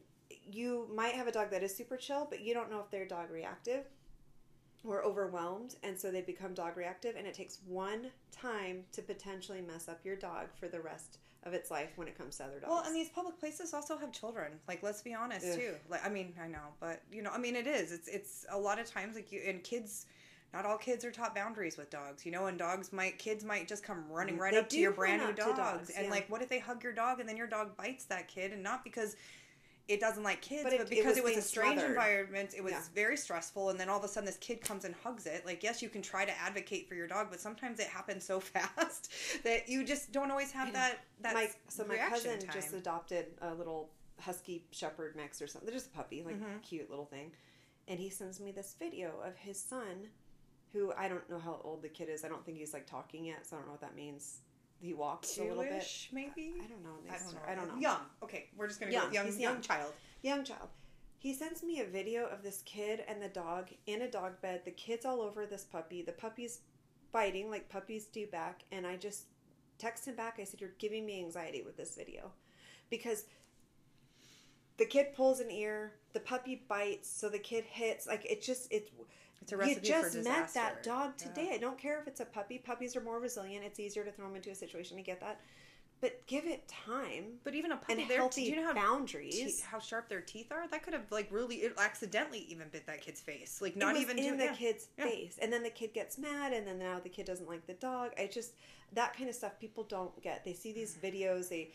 [0.51, 3.07] you might have a dog that is super chill, but you don't know if they're
[3.07, 3.85] dog reactive
[4.83, 7.15] or overwhelmed, and so they become dog reactive.
[7.15, 11.53] And it takes one time to potentially mess up your dog for the rest of
[11.53, 12.69] its life when it comes to other dogs.
[12.69, 14.51] Well, and these public places also have children.
[14.67, 15.59] Like, let's be honest Ugh.
[15.59, 15.73] too.
[15.89, 17.91] Like, I mean, I know, but you know, I mean, it is.
[17.91, 20.05] It's it's a lot of times like you and kids.
[20.53, 23.69] Not all kids are taught boundaries with dogs, you know, and dogs might kids might
[23.69, 26.11] just come running mm, right They up to your brand new dogs, dogs, and yeah.
[26.11, 28.61] like, what if they hug your dog and then your dog bites that kid, and
[28.61, 29.15] not because
[29.87, 31.91] it doesn't like kids, But but, it- it because was it was, a strange smothered.
[31.91, 32.53] environment.
[32.55, 32.81] It was Yeah.
[32.95, 35.45] very stressful, and then all of a sudden this kid comes and hugs it.
[35.45, 38.39] Like, yes, you can try to advocate for your dog, but sometimes it happens so
[38.53, 39.11] fast
[39.43, 43.53] that you just don't always have that that my so my cousin just adopted a
[43.53, 43.89] little
[44.19, 45.65] husky shepherd mix or something.
[45.67, 46.61] They're just a puppy, like Mhm.
[46.61, 47.31] cute little thing.
[47.87, 50.09] And he sends me this video of his son,
[50.73, 52.23] who I don't know how old the kid is.
[52.23, 54.37] I don't think he's like talking yet, so I don't know what that means.
[54.81, 55.87] He walks a little bit.
[56.11, 56.53] Maybe.
[56.63, 56.89] I don't know.
[57.09, 57.39] I don't know.
[57.47, 57.79] I don't know.
[57.79, 57.99] Young.
[58.23, 59.05] Okay, we're just gonna go Young.
[59.05, 59.61] with young, He's young young.
[59.61, 59.93] child.
[60.23, 60.69] Young child.
[61.19, 64.61] He sends me a video of this kid and the dog in a dog bed.
[64.65, 66.01] The kid's all over this puppy.
[66.01, 66.61] The puppy's
[67.11, 69.25] biting like puppies do back, and I just
[69.77, 70.37] text him back.
[70.39, 72.31] I said, "You're giving me anxiety with this video,"
[72.89, 73.25] because
[74.77, 78.07] the kid pulls an ear, the puppy bites, so the kid hits.
[78.07, 78.91] Like it just it.
[79.41, 81.27] It's a You just for met that dog Yeah.
[81.27, 81.51] today.
[81.53, 82.59] I don't care if it's a puppy.
[82.59, 83.65] Puppies are more resilient.
[83.65, 85.41] It's easier to throw them into a situation to get that,
[85.99, 89.35] but give it time But even a puppy, and healthy do you know how boundaries.
[89.57, 90.67] te- how sharp their teeth are?
[90.67, 93.61] That could have like really it accidentally even bit that kid's face.
[93.61, 94.53] Like not even in to, the yeah.
[94.55, 95.05] kid's Yeah.
[95.05, 97.73] face, and then the kid gets mad, and then now the kid doesn't like the
[97.73, 98.11] dog.
[98.19, 98.53] I just
[98.93, 100.43] that kind of stuff people don't get.
[100.43, 101.49] They see these videos.
[101.49, 101.71] They,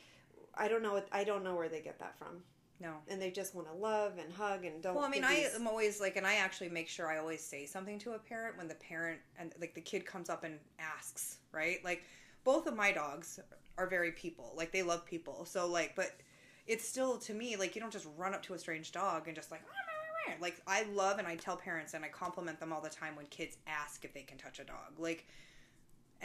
[0.55, 0.92] I don't know.
[0.92, 2.42] What, I don't know where they get that from,
[2.81, 2.95] No.
[3.09, 4.95] and they just want to love and hug and don't.
[4.95, 7.43] Well, I mean, I these- am always like, and I actually make sure I always
[7.43, 10.59] say something to a parent when the parent and like the kid comes up and
[10.79, 11.79] asks, right?
[11.85, 12.05] Like,
[12.45, 13.41] both of my dogs
[13.79, 15.45] are very people, like they love people.
[15.47, 16.12] So like, but
[16.67, 19.35] it's still to me like you don't just run up to a strange dog and
[19.37, 19.62] just like.
[20.41, 23.27] Like I love and I tell parents and I compliment them all the time when
[23.27, 24.99] kids ask if they can touch a dog.
[24.99, 25.25] Like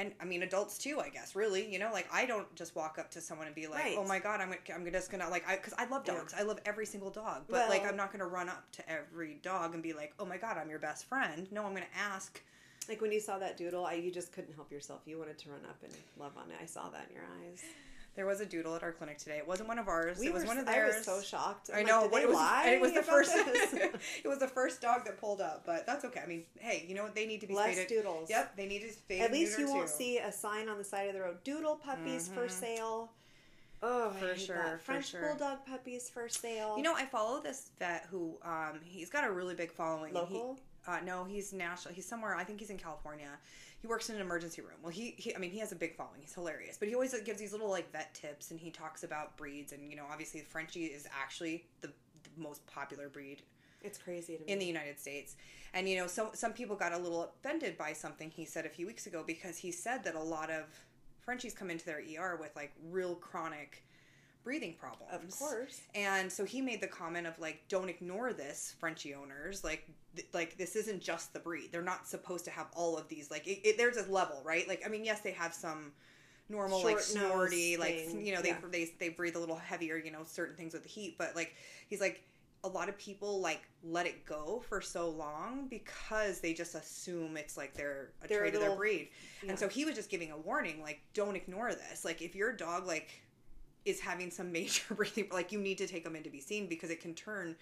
[0.02, 1.36] and I mean adults too, I guess.
[1.36, 3.84] Really, you know, like I don't just walk up to someone and be like, oh
[3.90, 3.98] Right.
[4.00, 6.16] "Oh my god, I'm I'm just gonna like," because I, love Yeah.
[6.16, 6.34] dogs.
[6.38, 9.74] I love every single dog, but like I'm not gonna run up to every dog
[9.74, 12.42] and be like, "Oh my god, I'm your best friend." No, I'm gonna ask.
[12.90, 15.02] like when you saw that doodle, I you just couldn't help yourself.
[15.06, 16.58] You wanted to run up and love on it.
[16.62, 17.64] I saw that in your eyes.
[18.13, 19.38] There was a doodle at our clinic today.
[19.38, 20.17] It wasn't one of ours.
[20.19, 20.93] We it was were, one of theirs.
[20.93, 21.69] I was so shocked.
[21.74, 22.02] I'm I like, know.
[22.04, 22.19] Did what
[22.65, 23.32] they it was, it was the first.
[24.26, 26.19] it was the first dog that pulled up, but that's okay.
[26.21, 27.15] I mean, hey, you know what?
[27.15, 28.30] They need to be Less doodles.
[28.30, 29.21] Yep, they need to spay.
[29.21, 29.93] At least you won't too.
[29.93, 31.38] see a sign on the side of the road.
[31.45, 32.52] Doodle puppies for Mhm.
[32.52, 33.12] sale.
[33.84, 34.71] Oh, I For sure, that.
[34.80, 35.21] for French sure.
[35.21, 36.76] bulldog puppies for sale.
[36.78, 40.15] You know, I follow this vet who um he's got a really big following.
[40.15, 40.60] and he- Local?
[40.88, 41.94] Uh, no, he's national.
[41.94, 42.36] He's somewhere.
[42.36, 43.30] I think he's in California.
[43.80, 44.78] He works in an emergency room.
[44.82, 46.22] Well, he, he I mean, he has a big following.
[46.22, 49.04] He's hilarious, but he always like, gives these little like vet tips, and he talks
[49.04, 49.74] about breeds.
[49.74, 53.41] And you know, obviously, Frenchie is actually the, the most popular breed
[53.84, 54.52] it's crazy to me.
[54.52, 55.36] in the United States.
[55.74, 58.70] And you know, some some people got a little offended by something he said a
[58.70, 60.65] few weeks ago because he said that a lot of
[61.22, 63.84] Frenchies come into their ER with like real chronic
[64.43, 65.34] breathing problems.
[65.34, 65.82] of course.
[65.95, 69.63] And so he made the comment of like, don't ignore this, Frenchie owners.
[69.63, 71.71] Like, th- like this isn't just the breed.
[71.71, 73.30] They're not supposed to have all of these.
[73.32, 74.67] Like, it, it, there's a level, right?
[74.67, 75.91] Like, I mean, yes, they have some
[76.49, 78.58] normal like Short nose snorty, like you know, they yeah.
[78.71, 81.17] they they breathe a little heavier, you know, certain things with the heat.
[81.17, 81.56] But like,
[81.88, 82.23] he's like.
[82.63, 87.36] A lot of people like let it go for so long because they just assume
[87.36, 89.10] it's like their a They're a trait of their breed.
[89.41, 89.49] Yeah.
[89.49, 92.06] And so he was just giving a warning, like, don't ignore this.
[92.06, 93.10] Like, if your dog like
[93.86, 96.67] is having some major breathing, like, you need to take him in to be seen
[96.67, 97.56] because it can turn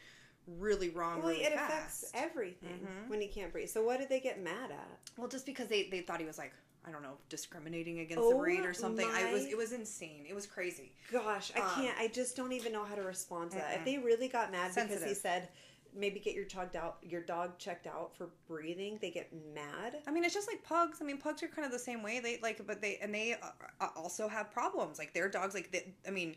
[0.58, 2.04] really wrong well, really it fast.
[2.04, 3.10] affects everything Mhm.
[3.10, 3.70] when he can't breathe.
[3.70, 5.00] So what did they get mad at?
[5.18, 6.54] well, just because they they thought he was like.
[6.86, 9.06] I don't know, discriminating against Oh the breed or something.
[9.06, 10.26] I was it was insane.
[10.28, 10.94] It was crazy.
[11.12, 12.00] Gosh, I Um, can't.
[12.00, 13.80] I just don't even know how to respond to that.
[13.80, 15.50] If they really got mad because he said,
[15.96, 19.98] maybe get your dog out, your dog checked out for breathing, they get mad.
[20.08, 21.00] I mean, it's just like pugs.
[21.02, 22.20] I mean, pugs are kind of the same way.
[22.20, 23.48] They like, but they and they uh,
[23.82, 24.98] uh, also have problems.
[25.00, 26.36] Like their dogs, like they, I mean,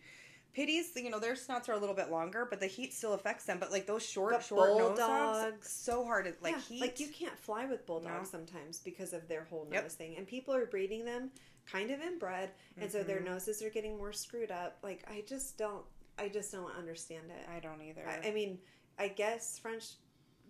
[0.55, 0.93] pitties.
[0.97, 3.59] You know, their snouts are a little bit longer, but the heat still affects them.
[3.59, 6.81] But like those short, But short nose dogs, bulldogs- so hard to like Yeah, heat.
[6.81, 8.39] like you can't fly with bulldogs No.
[8.39, 9.91] sometimes because of their whole nose Yep.
[9.93, 11.31] thing, and people are breeding them
[11.65, 13.27] kind of inbred, and so their Mhm.
[13.27, 14.79] noses are getting more screwed up.
[14.83, 15.85] Like I just don't,
[16.19, 17.49] I just don't understand it.
[17.49, 18.07] I don't either.
[18.07, 18.59] I, I mean,
[18.99, 19.93] I guess French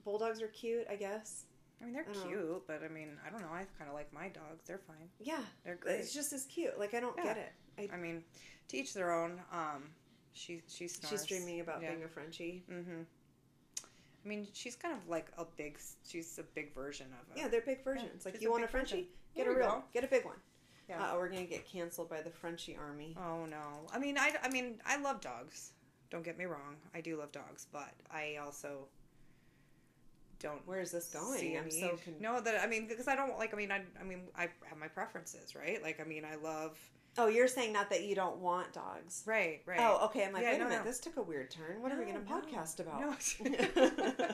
[0.05, 0.87] bulldogs are cute.
[0.91, 1.45] I guess,
[1.81, 2.29] I mean, they're I don't know.
[2.29, 3.49] cute, but I mean, I don't know.
[3.53, 4.65] I kind of like my dogs.
[4.67, 5.09] They're fine.
[5.21, 6.01] yeah, They're great.
[6.01, 6.79] it's just as cute.
[6.79, 7.25] Like I don't Yeah.
[7.25, 7.53] get it.
[7.79, 8.23] I, I mean,
[8.69, 9.41] to each their own.
[9.53, 9.85] Um,
[10.35, 11.11] she she snores.
[11.11, 11.91] she's dreaming about Yeah.
[11.91, 12.65] being a Frenchie.
[12.71, 13.03] Mm-hmm.
[14.25, 15.79] I mean, she's kind of like a big.
[16.07, 17.37] She's a big version of.
[17.37, 18.25] A, Yeah, they're big versions.
[18.25, 19.09] like you want a Frenchie, version.
[19.37, 19.85] get There a real, go.
[19.93, 20.37] get a big one.
[20.89, 21.03] Yeah.
[21.13, 23.17] Uh, we're gonna get canceled by the Frenchie army.
[23.19, 23.87] Oh no.
[23.93, 25.73] I mean, I, I mean, I love dogs.
[26.13, 26.77] Don't get me wrong.
[26.95, 28.87] I do love dogs, but I also
[30.39, 30.61] don't.
[30.69, 31.57] Where is this going?
[31.57, 34.05] I'm so con- no that I mean because I don't like I mean I I
[34.05, 36.79] mean I have my preferences right like I mean I love
[37.17, 39.23] Oh, you're saying not that you don't want dogs.
[39.27, 40.25] right right Oh, okay.
[40.27, 40.85] I'm like, Yeah, wait no, a minute.
[40.85, 40.91] no.
[40.91, 41.81] This took a weird turn.
[41.81, 42.41] What are we going to no.
[42.41, 43.01] podcast about?
[43.01, 43.15] No.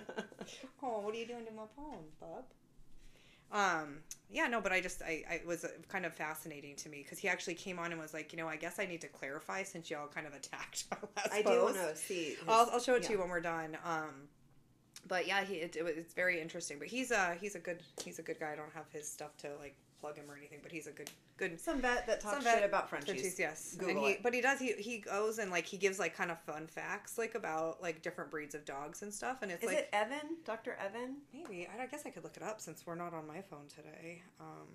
[0.83, 2.45] oh what are you doing to my phone bub
[3.53, 3.99] um
[4.31, 7.03] yeah no but I just I, I it was uh, kind of fascinating to me
[7.03, 9.09] because he actually came on and was like you know I guess I need to
[9.09, 11.63] clarify since y'all kind of attacked my last I do post.
[11.65, 12.25] want to see.
[12.31, 13.79] his- I'll, I'll show it to you when we're done.
[13.85, 14.29] Um,
[15.07, 16.79] but yeah, he it, it, was- it's very interesting.
[16.79, 18.53] But he's a he's a good he's a good guy.
[18.53, 21.11] I don't have his stuff to like plug him or anything, but he's a good
[21.37, 21.61] good.
[21.61, 23.15] Some vet that talks vet- shit about Frenchies.
[23.15, 24.23] Frenchies, yes, Google and he, it.
[24.23, 24.59] but he does.
[24.59, 28.03] He he goes and like he gives like kind of fun facts like about like
[28.03, 29.43] different breeds of dogs and stuff.
[29.43, 30.37] And it's Is like it Evan?
[30.45, 30.77] Dr.
[30.85, 31.17] Evan?
[31.33, 33.67] maybe I, I guess I could look it up since we're not on my phone
[33.69, 34.23] today.
[34.41, 34.69] Um,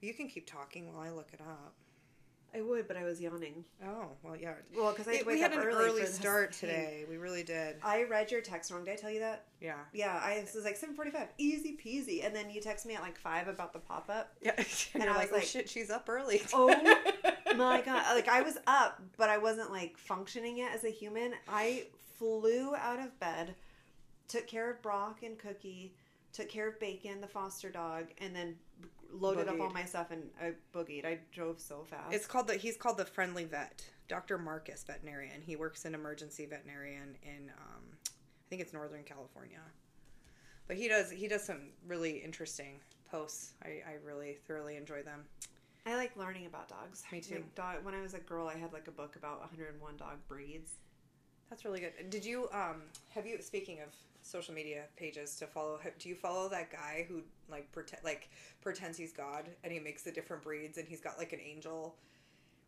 [0.00, 1.74] you can keep talking while I look it up.
[2.56, 3.64] I would, but I was yawning.
[3.84, 4.54] Oh well, yeah.
[4.74, 7.04] Well, because I had to wake we had up an early, early start today.
[7.08, 7.76] We really did.
[7.82, 8.84] I read your text wrong.
[8.84, 9.44] Did I tell you that?
[9.60, 9.74] Yeah.
[9.92, 13.02] Yeah, I was like seven forty five, easy peasy, and then you text me at
[13.02, 14.32] like five about the pop up.
[14.40, 14.52] Yeah.
[14.94, 16.42] and, I like, was oh like, shit, she's up early.
[16.54, 16.68] Oh
[17.56, 21.34] My God, like I was up, but I wasn't like functioning yet as a human.
[21.48, 21.84] I
[22.18, 23.54] flew out of bed,
[24.28, 25.94] took care of Brock and Cookie,
[26.32, 28.56] took care of Bacon, the foster dog, and then
[29.12, 31.04] loaded up all my stuff and I boogied.
[31.04, 32.12] I drove so fast.
[32.12, 32.56] It's called the.
[32.56, 34.38] He's called the Friendly Vet, Dr.
[34.38, 35.40] Marcus Veterinarian.
[35.40, 39.60] He works in emergency veterinarian in, um, I think it's Northern California.
[40.68, 43.52] But he does he does some really interesting posts.
[43.62, 45.24] I, I really thoroughly enjoy them.
[45.86, 47.04] I like learning about dogs.
[47.12, 47.36] Me too.
[47.36, 50.16] Like dog, when I was a girl, I had like a book about 101 dog
[50.26, 50.72] breeds.
[51.48, 52.10] That's really good.
[52.10, 53.88] Did you um have you speaking of
[54.26, 55.78] social media pages to follow?
[55.98, 58.28] Do you follow that guy who like pretend like
[58.60, 61.96] pretends he's God and he makes the different breeds and he's got like an angel?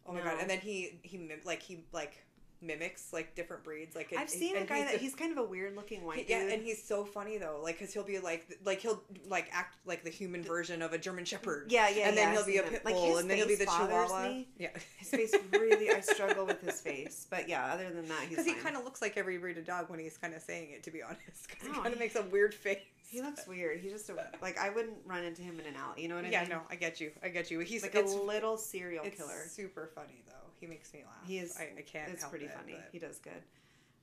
[0.07, 0.37] Oh my god!
[0.41, 2.25] And then he he like he like
[2.61, 3.95] mimics like different breeds.
[3.95, 6.19] Like I've seen a guy he's that a- he's kind of a weird looking white
[6.19, 6.53] dude, yeah, dude.
[6.55, 10.03] and he's so funny though, like because he'll be like, like he'll like act like
[10.05, 11.71] the human version of a German Shepherd.
[11.71, 13.47] Yeah, yeah, and yeah, then I've he'll be a pit bull, his and then he'll
[13.49, 14.23] be the Chihuahua.
[14.29, 14.49] me.
[14.59, 14.69] Yeah,
[14.99, 17.27] his face really, I struggle with his face.
[17.31, 19.67] But yeah, other than that, he's because he kind of looks like every breed of
[19.67, 20.83] dog when he's kind of saying it.
[20.85, 22.79] To be honest, because he Oh, kind of makes a weird face.
[23.11, 23.81] He looks weird.
[23.81, 26.03] He's just a, like I wouldn't run into him in an alley.
[26.03, 26.33] You know what I mean?
[26.33, 27.11] yeah, no, I get you.
[27.23, 27.59] I get you.
[27.61, 29.45] He's like a little serial it's killer.
[29.49, 30.35] super funny though.
[30.61, 31.27] He makes me laugh.
[31.27, 31.57] He is.
[31.59, 32.11] I, I can't.
[32.11, 32.73] It's pretty it, funny.
[32.75, 33.43] but- He does good.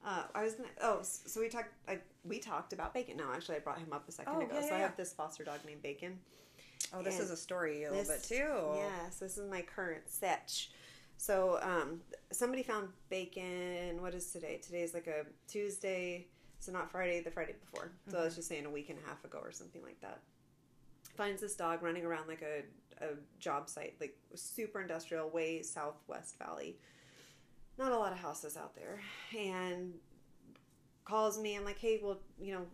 [0.04, 0.70] Uh, I was gonna.
[0.82, 1.74] Oh, so we talked.
[1.88, 3.18] I, we talked about Bacon.
[3.18, 4.50] No, actually, I brought him up a second Oh, ago.
[4.54, 6.18] yeah, so yeah, I have this foster dog named Bacon.
[6.94, 8.76] Oh, this and is a story a little bit too.
[8.76, 10.68] Yes, this is my current setch.
[11.18, 14.02] So, um, somebody found bacon.
[14.02, 14.60] What is today?
[14.64, 16.28] Today is like a Tuesday,
[16.60, 17.92] so not Friday, the Friday before.
[18.10, 20.20] So I was just saying a week and a half ago or something like that.
[21.16, 26.38] Finds this dog running around like a, a job site, like super industrial, way southwest
[26.38, 26.78] valley.
[27.78, 29.00] Not a lot of houses out there.
[29.38, 29.94] And
[31.06, 31.56] calls me.
[31.56, 32.66] I'm like, hey, well, you know,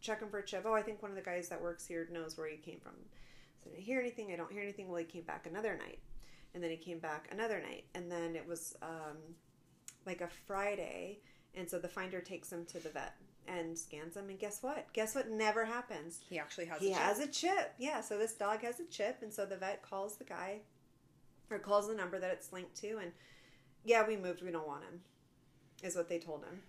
[0.00, 0.64] check him for a chip.
[0.64, 2.92] Oh, I think one of the guys that works here knows where he came from.
[3.62, 4.32] So I didn't hear anything.
[4.32, 4.88] I don't hear anything.
[4.88, 5.98] Well, he came back another night.
[6.54, 7.84] And then he came back another night.
[7.94, 9.16] And then it was um,
[10.06, 11.18] like a Friday.
[11.56, 13.14] And so the finder takes him to the vet
[13.48, 14.28] and scans him.
[14.28, 14.86] And guess what?
[14.92, 16.20] Guess what never happens?
[16.28, 16.80] He actually has.
[16.80, 16.98] He a chip.
[17.02, 17.74] has a chip.
[17.78, 19.18] Yeah, so this dog has a chip.
[19.22, 20.58] And so the vet calls the guy
[21.50, 22.98] or calls the number that it's linked to.
[22.98, 23.12] And
[23.84, 24.42] yeah, we moved.
[24.42, 25.00] We don't want him,
[25.82, 26.60] is what they told him.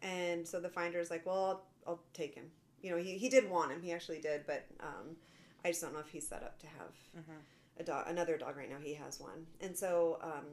[0.00, 2.46] And so the finder is like, well, I'll, I'll take him.
[2.80, 3.82] You know, he, he did want him.
[3.82, 4.46] He actually did.
[4.46, 5.16] But um,
[5.64, 7.36] I just don't know if he's set up to have Mhm.
[7.80, 8.78] a dog, another dog right now.
[8.82, 10.44] He has one, and so, um,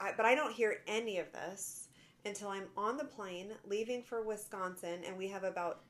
[0.00, 1.88] I, but I don't hear any of this
[2.26, 5.80] until I'm on the plane leaving for Wisconsin, and we have about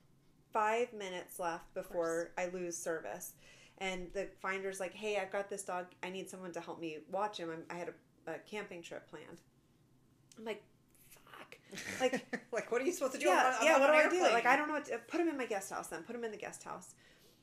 [0.53, 3.33] five minutes left before I lose service.
[3.79, 5.87] And the finder's like, "Hey, I've got this dog.
[6.03, 7.51] I need someone to help me watch him.
[7.51, 9.40] I'm, I had a, a camping trip planned."
[10.38, 10.62] I'm like,
[11.11, 11.59] "Fuck!"
[12.01, 13.27] Like, like what are you supposed to do?
[13.27, 13.79] yeah, on, yeah.
[13.79, 14.16] What do I do?
[14.16, 14.33] airplane?
[14.33, 15.88] Like, I don't know what to put him in my guest house.
[15.88, 16.94] Then put him in the guest house.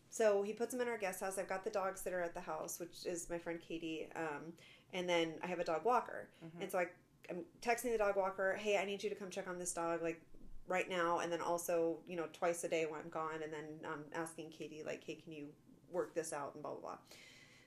[0.10, 1.40] So he puts him in our guest house.
[1.40, 4.54] I've got the dogs that are at the house, which is my friend Katie, um,
[4.94, 6.28] and then I have a dog walker.
[6.44, 6.62] Mhm.
[6.62, 6.88] And so I,
[7.30, 10.02] I'm texting the dog walker, "Hey, I need you to come check on this dog,
[10.02, 10.22] like
[10.68, 13.66] right now." And then also, you know, twice a day when I'm gone, and then
[13.92, 15.46] um, asking Katie, like, "Hey, can you
[15.92, 16.98] work this out?" And blah blah blah.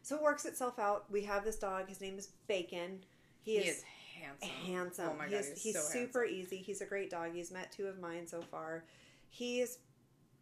[0.03, 1.11] So it works itself out.
[1.11, 1.89] We have this dog.
[1.89, 3.01] His name is Bacon.
[3.43, 3.85] He, He is is
[4.21, 4.49] handsome.
[4.49, 5.09] handsome.
[5.15, 6.39] Oh my he god, is, he's, he's so super handsome.
[6.39, 6.57] easy.
[6.59, 7.33] He's a great dog.
[7.35, 8.85] He's met two of mine so far.
[9.31, 9.79] He is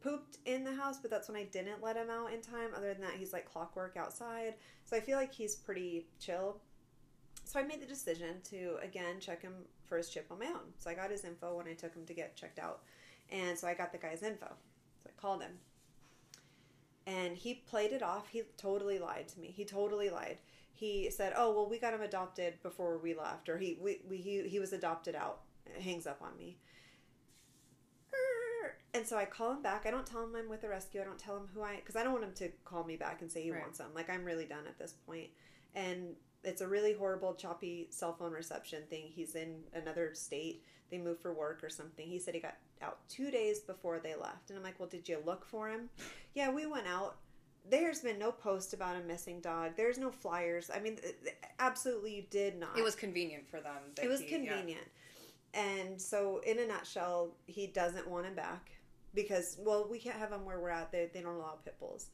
[0.02, 2.70] pooped in the house, but that's when I didn't let him out in time.
[2.76, 4.54] Other than that, he's like clockwork outside.
[4.84, 6.60] So I feel like he's pretty chill.
[7.44, 9.52] So I made the decision to again check him
[9.86, 10.72] for his chip on my own.
[10.78, 12.82] So I got his info when I took him to get checked out,
[13.30, 14.48] and so I got the guy's info.
[15.02, 15.52] So I called him,
[17.06, 18.28] and he played it off.
[18.28, 19.48] He totally lied to me.
[19.54, 20.38] He totally lied.
[20.72, 24.16] He said, "Oh well, we got him adopted before we left, or he we, we
[24.16, 26.56] he he was adopted out." It hangs up on me.
[28.92, 29.86] And so I call him back.
[29.86, 31.00] I don't tell him I'm with the rescue.
[31.00, 33.22] I don't tell him who I because I don't want him to call me back
[33.22, 33.60] and say he Right.
[33.60, 33.88] wants him.
[33.92, 35.30] Like I'm really done at this point.
[35.74, 39.04] And it's a really horrible, choppy cell phone reception thing.
[39.08, 40.62] He's in another state.
[40.90, 42.06] They moved for work or something.
[42.06, 44.50] He said he got out two days before they left.
[44.50, 45.88] And I'm like, well, did you look for him?
[46.36, 47.18] Yeah, we went out.
[47.70, 49.74] There's been no post about a missing dog.
[49.76, 50.68] There's no flyers.
[50.68, 50.98] I mean,
[51.60, 52.76] absolutely, you did not.
[52.76, 53.76] It was convenient for them.
[54.02, 54.36] It was he- yeah.
[54.38, 54.88] convenient.
[55.54, 58.72] And so, in a nutshell, he doesn't want him back
[59.14, 60.90] because, well, we can't have him where we're at.
[60.90, 62.08] They, they don't allow pit bulls.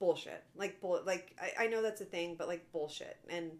[0.00, 0.42] Bullshit.
[0.56, 3.18] Like, bull, like I, I know that's a thing, but like bullshit.
[3.28, 3.52] And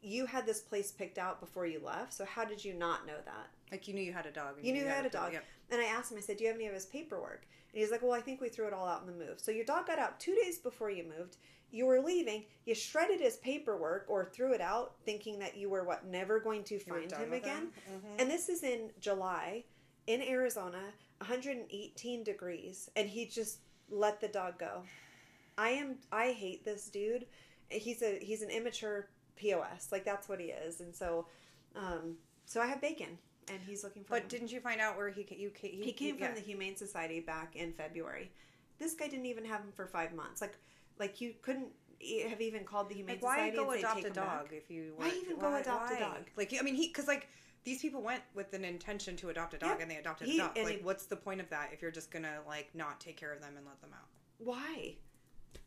[0.00, 3.18] you had this place picked out before you left, so how did you not know
[3.26, 3.48] that?
[3.70, 4.56] Like you knew you had a dog.
[4.56, 5.34] and You knew you had a dog.
[5.34, 5.40] yeah.
[5.70, 7.46] And I asked him, I said, Do you have any of his paperwork?
[7.72, 9.38] And he's like, Well, I think we threw it all out in the move.
[9.40, 11.36] So your dog got out two days before you moved.
[11.72, 15.84] you were leaving, you shredded his paperwork or threw it out, thinking that you were
[15.84, 17.70] what never going to find him again.
[17.86, 18.00] him?
[18.00, 18.20] Mhm.
[18.22, 19.64] And this is in July
[20.08, 24.82] in Arizona, 118 degrees, and he just let the dog go.
[25.60, 27.26] I am I hate this dude.
[27.68, 29.88] He's a he's an immature POS.
[29.92, 30.80] Like that's what he is.
[30.80, 31.26] And so
[31.76, 33.18] um so I have bacon
[33.48, 34.28] and he's looking for But him.
[34.28, 36.26] didn't you find out where he you ca- He came yeah.
[36.26, 38.30] from the Humane Society back in February.
[38.78, 40.40] This guy didn't even have him for five months.
[40.40, 40.56] Like,
[40.98, 41.68] like you couldn't
[42.30, 44.14] have even called the Humane Like, why Society go and say, adopt "Take a him
[44.14, 46.30] back." dog if you Why weren't- even go adopt a dog?
[46.36, 47.28] Like, I mean, he because like
[47.64, 49.82] these people went with an intention to adopt a dog Yeah.
[49.82, 50.56] and they adopted He- a dog.
[50.56, 53.32] Like, he- what's the point of that if you're just gonna like not take care
[53.34, 54.08] of them and let them out?
[54.38, 54.96] Why?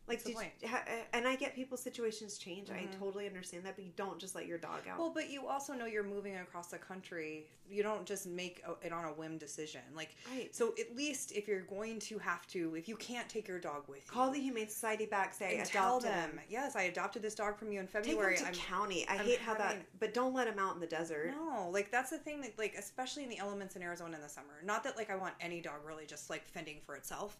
[0.06, 0.68] Like, did you,
[1.14, 2.70] and I get people's situations change.
[2.70, 2.98] I Mhm.
[2.98, 4.98] totally understand that, but you don't just let your dog out.
[4.98, 7.46] Well, but you also know you're moving across the country.
[7.70, 9.80] You don't just make a, it on a whim decision.
[9.96, 10.54] Like, right.
[10.54, 13.88] so at least if you're going to have to, if you can't take your dog
[13.88, 15.32] with you, Call the Humane Society back.
[15.32, 16.40] Say, and tell them, him.
[16.50, 18.36] yes, I adopted this dog from you in February.
[18.36, 19.08] Take him to I'm county.
[19.08, 21.34] I I'm hate how that, but don't let him out in the desert.
[21.34, 24.28] No, like that's the thing that like especially in the elements in Arizona in the
[24.28, 24.60] summer.
[24.62, 27.38] Not that like I want any dog really just like fending for itself.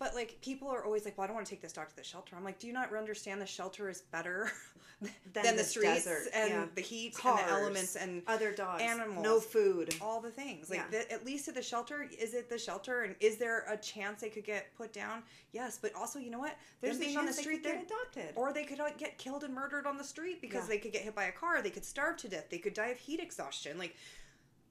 [0.00, 1.94] But like people are always like, "Well, I don't want to take this dog to
[1.96, 4.50] the shelter." I'm like, "Do you not understand the shelter is better
[5.02, 6.64] than, Than the, the streets desert, and yeah.
[6.74, 7.38] the heat Cars.
[7.40, 9.22] and the elements and Other dogs, Animals.
[9.22, 9.94] no food.
[10.00, 10.70] all the things.
[10.70, 11.02] Like Yeah.
[11.02, 14.22] the, at least at the shelter, is it the shelter and is there a chance
[14.22, 15.22] they could get put down?
[15.52, 16.56] Yes, but also you know what?
[16.80, 18.32] There's being on the they street, could they're get adopted.
[18.36, 20.68] or they could get killed and murdered on the street because Yeah.
[20.70, 21.60] they could get hit by a car.
[21.60, 22.46] They could starve to death.
[22.50, 23.76] They could die of heat exhaustion.
[23.78, 23.96] Like,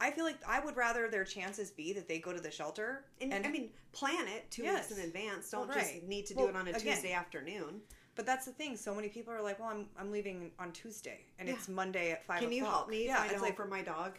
[0.01, 3.03] I feel like I would rather their chances be that they go to the shelter
[3.21, 4.89] And, and, I mean, plan it two Yes.
[4.89, 5.49] weeks in advance.
[5.49, 6.07] Don't just right.
[6.07, 7.81] need to Well, do it on a again- Tuesday afternoon.
[8.15, 8.75] But that's the thing.
[8.75, 11.55] So many people are like, "Well, I'm I'm leaving on Tuesday, and Yeah.
[11.55, 14.17] it's Monday at five Can you o'clock." help me Yeah, it's like, for my dog?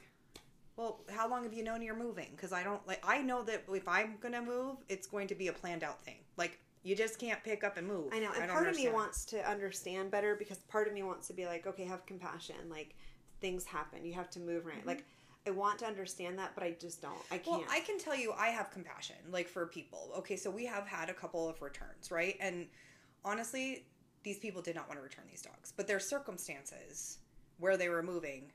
[0.77, 2.29] well, how long have you known you're moving?
[2.31, 3.01] Because I don't like.
[3.07, 6.17] I know that if I'm gonna move, it's going to be a planned out thing.
[6.39, 8.11] Like you just can't pick up and move.
[8.15, 11.03] I know, and don't part of me wants to understand better because part of me
[11.03, 12.71] wants to be like, okay, have compassion.
[12.71, 12.95] Like
[13.43, 14.79] things happen, you have to move right.
[14.79, 14.89] Mm-hmm.
[14.89, 15.05] Like
[15.47, 17.17] I want to understand that, but I just don't.
[17.31, 17.61] I can't.
[17.61, 20.11] Well, I can tell you, I have compassion, like for people.
[20.19, 22.37] Okay, so we have had a couple of returns, right?
[22.41, 22.67] And
[23.25, 23.87] honestly,
[24.23, 27.19] these people did not want to return these dogs, but their circumstances
[27.59, 28.53] where they were moving,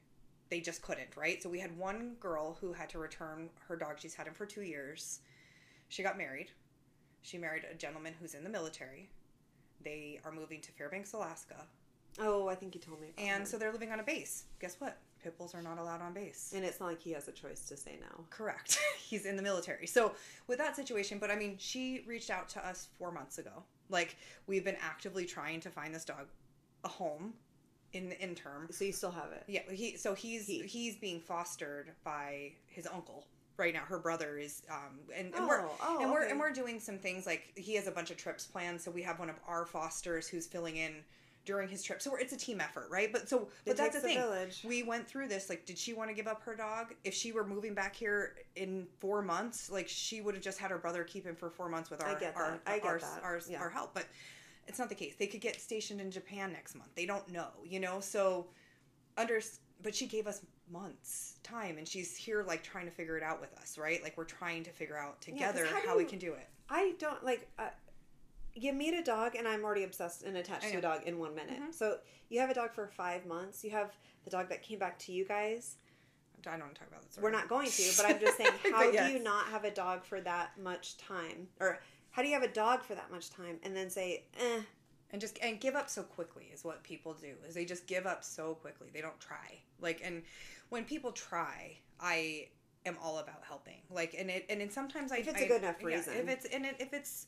[0.50, 1.42] they just couldn't, right?
[1.42, 4.00] So we had one girl who had to return her dog.
[4.00, 5.20] She's had him for two years.
[5.90, 6.52] She got married.
[7.24, 9.10] She married a gentleman who's in the military.
[9.84, 11.66] They are moving to Fairbanks, Alaska.
[12.20, 13.10] oh, I think you told me.
[13.18, 14.46] about And so they're living on a base.
[14.60, 14.98] Guess what?
[15.26, 16.54] Pit bulls are not allowed on base.
[16.56, 18.26] and it's not like he has a choice to say no.
[18.30, 18.78] Correct.
[19.00, 19.88] He's in the military.
[19.88, 20.14] So,
[20.48, 23.64] with that situation, but I mean, she reached out to us four months ago.
[23.90, 26.28] Like, we've been actively trying to find this dog
[26.84, 27.34] a home
[27.94, 28.68] in the interim.
[28.70, 29.44] So you still have it.
[29.48, 30.62] Yeah, he so he's He.
[30.62, 33.26] he's being fostered by his uncle
[33.58, 33.82] right now.
[33.88, 36.30] Her brother is um and, and Oh, we're oh, and we're okay.
[36.32, 38.80] and we're doing some things like he has a bunch of trips planned.
[38.82, 41.04] So we have one of our fosters who's filling in
[41.46, 42.02] during his trip.
[42.02, 43.12] So it's a team effort, right?
[43.12, 44.18] But so but It that's the thing.
[44.18, 44.64] village.
[44.68, 45.50] We went through this.
[45.50, 46.94] Like, did she want to give up her dog?
[47.04, 50.72] If she were moving back here in four months, like she would have just had
[50.72, 52.34] her brother keep him for four months with our our that.
[52.66, 53.60] I get our, our, Yeah.
[53.60, 53.94] our help.
[53.94, 54.06] But
[54.68, 55.14] it's not the case.
[55.18, 56.90] They could get stationed in Japan next month.
[56.96, 58.00] They don't know, you know.
[58.00, 58.48] So
[59.18, 59.40] under,
[59.84, 63.40] but she gave us months time, and she's here like trying to figure it out
[63.40, 64.02] with us, right?
[64.02, 66.48] Like we're trying to figure out together how do how we can do it.
[66.70, 67.48] I don't like.
[67.60, 67.66] Uh,
[68.56, 71.36] you meet a dog, and I'm already obsessed and attached to a dog in one
[71.36, 71.60] minute.
[71.62, 71.74] Mhm.
[71.74, 73.64] So you have a dog for five months.
[73.64, 73.92] You have
[74.24, 75.76] the dog that came back to you guys.
[76.48, 77.18] I don't want to talk about this.
[77.18, 79.08] We're not going to, but I'm just saying, how yes.
[79.08, 81.80] do you not have a dog for that much time, or
[82.12, 84.62] how do you have a dog for that much time, and then say, eh?
[85.12, 88.06] and just and give up so quickly is what people do is they just give
[88.06, 90.24] up so quickly they don't try like and
[90.70, 92.48] when people try i
[92.88, 95.48] am all about helping like and it and then sometimes i If it's a a
[95.48, 96.16] good enough reason.
[96.16, 97.28] if it's and it, if it's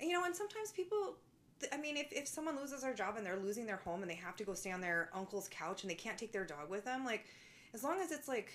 [0.00, 1.16] you know and sometimes people
[1.72, 4.14] i mean if, if someone loses their job and they're losing their home and they
[4.14, 6.84] have to go stay on their uncle's couch and they can't take their dog with
[6.84, 7.24] them like
[7.74, 8.52] as long as it's like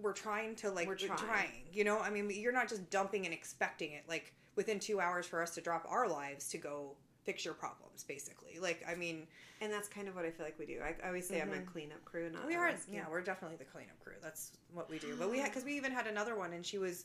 [0.00, 1.18] we're trying to like We're trying.
[1.18, 4.98] trying you know i mean you're not just dumping and expecting it like within two
[5.00, 8.94] hours for us to drop our lives to go fix your problems basically like i
[8.94, 9.26] mean
[9.60, 10.78] And that's kind of what I feel like we do.
[10.80, 11.64] I, I always say I'm a mm-hmm.
[11.72, 12.94] cleanup crew, not we are rescue.
[12.94, 15.76] yeah we're definitely the cleanup crew that's what we do but we had because we
[15.76, 17.04] even had another one and she was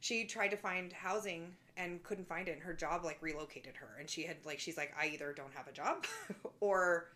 [0.00, 3.88] she tried to find housing and couldn't find it and her job like relocated her
[3.98, 6.04] and she had like she's like i either don't have a job
[6.60, 7.10] or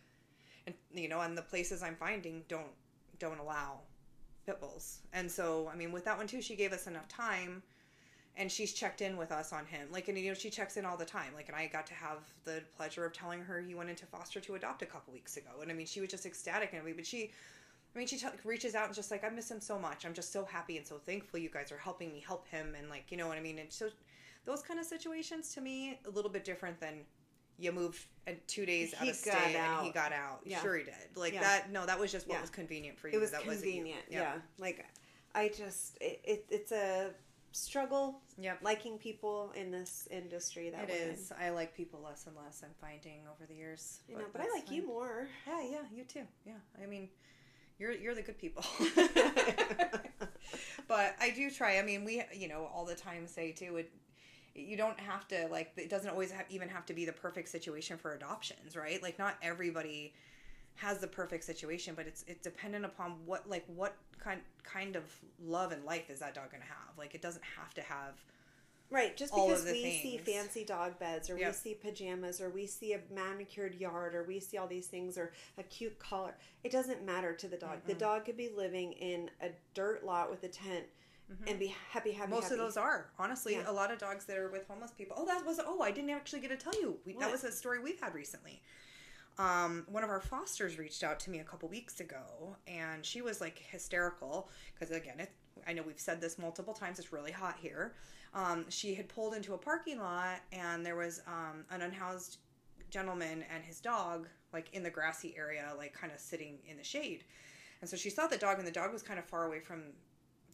[0.67, 2.73] and you know and the places i'm finding don't
[3.19, 3.81] don't allow
[4.45, 4.99] pit bulls.
[5.13, 7.63] And so i mean with that one too she gave us enough time
[8.37, 9.89] and she's checked in with us on him.
[9.93, 11.33] Like and you know she checks in all the time.
[11.35, 14.41] Like and i got to have the pleasure of telling her he went into foster
[14.41, 15.51] to adopt a couple weeks ago.
[15.63, 17.31] And i mean she was just ecstatic and we but she
[17.95, 20.05] I mean, she t- reaches out and just like, I miss him so much.
[20.05, 22.75] I'm just so happy and so thankful you guys are helping me help him.
[22.77, 23.59] And like, you know what I mean?
[23.61, 23.89] And so
[24.45, 27.01] those kind of situations to me, a little bit different than
[27.57, 30.41] you moved uh, two days out of state and he got out.
[30.45, 30.61] Yeah.
[30.61, 30.95] Sure, he did.
[31.17, 31.43] Like Yeah.
[31.43, 31.71] that.
[31.71, 32.41] No, that was just what Yeah.
[32.41, 33.17] was convenient for you.
[33.17, 34.01] it was that convenient.
[34.11, 34.35] Yeah.
[34.59, 34.85] like
[35.37, 37.11] I just it, it it's a
[37.53, 38.59] struggle Yep.
[38.63, 41.09] liking people in this industry that It in.
[41.11, 41.31] is.
[41.39, 42.63] I like people less and less.
[42.65, 44.01] I'm finding over the years.
[44.09, 45.29] You know, but I like you more.
[45.47, 46.27] Yeah, yeah, you too.
[46.45, 47.09] Yeah, I mean,
[47.79, 48.65] you're you're the good people.
[50.89, 51.79] but I do try.
[51.79, 53.91] I mean, we you know all the time say too it.
[54.55, 55.73] You don't have to like.
[55.77, 59.03] It doesn't always have, even have to be the perfect situation for adoptions, right?
[59.03, 60.13] Like not everybody
[60.77, 65.05] has the perfect situation, but it's it's dependent upon what like what kind kind of
[65.45, 66.97] love and life is that dog gonna have.
[66.97, 68.23] Like it doesn't have to have
[68.95, 72.93] Right, just because we see fancy dog beds or we see pajamas or we see
[72.93, 77.05] a manicured yard or we see all these things or a cute collar, it doesn't
[77.05, 77.79] matter to the dog.
[77.87, 80.85] The dog could be living in a dirt lot with a tent
[81.49, 82.55] and be happy, happy, Most happy.
[82.55, 83.65] of those are honestly Yeah.
[83.69, 85.17] a lot of dogs that are with homeless people.
[85.19, 86.99] Oh, that was oh, I didn't actually get to tell you.
[87.05, 88.63] We, that was a story we've had recently.
[89.39, 93.21] Um, one of our fosters reached out to me a couple weeks ago, and she
[93.23, 95.33] was like hysterical because again, it,
[95.67, 97.01] I know we've said this multiple times.
[97.01, 97.95] It's really hot here.
[98.35, 102.39] Um, she had pulled into a parking lot, and there was um, an unhoused
[102.91, 106.85] gentleman and his dog like in the grassy area, like kind of sitting in the
[106.85, 107.25] shade.
[107.81, 109.83] And so she saw the dog, and the dog was kind of far away from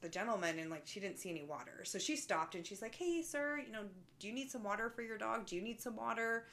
[0.00, 1.82] the gentleman and like she didn't see any water.
[1.84, 3.82] So she stopped and she's like hey sir you know
[4.18, 5.46] do you need some water for your dog?
[5.46, 6.46] Do you need some water?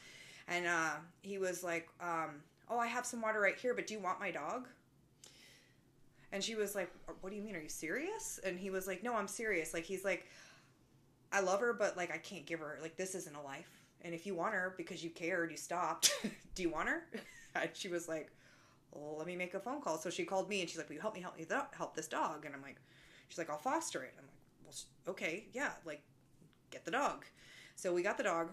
[0.47, 3.93] And uh he was like um oh i have some water right here but do
[3.93, 4.67] you want my dog?
[6.32, 7.55] And she was like what do you mean?
[7.55, 8.39] Are you serious?
[8.43, 9.73] And he was like no i'm serious.
[9.73, 10.28] Like he's like
[11.32, 14.13] i love her but like i can't give her like this isn't a life and
[14.13, 16.11] if you want her because you cared you stopped
[16.55, 17.03] do you want her
[17.55, 18.32] and she was like
[18.93, 20.95] well, let me make a phone call so she called me and she's like will
[20.95, 22.78] you help me help me th- help this dog and i'm like
[23.30, 24.13] She's like, I'll foster it.
[24.17, 24.73] I'm like, well,
[25.13, 26.01] okay, yeah, like,
[26.71, 27.25] get the dog.
[27.75, 28.51] So we got the dog.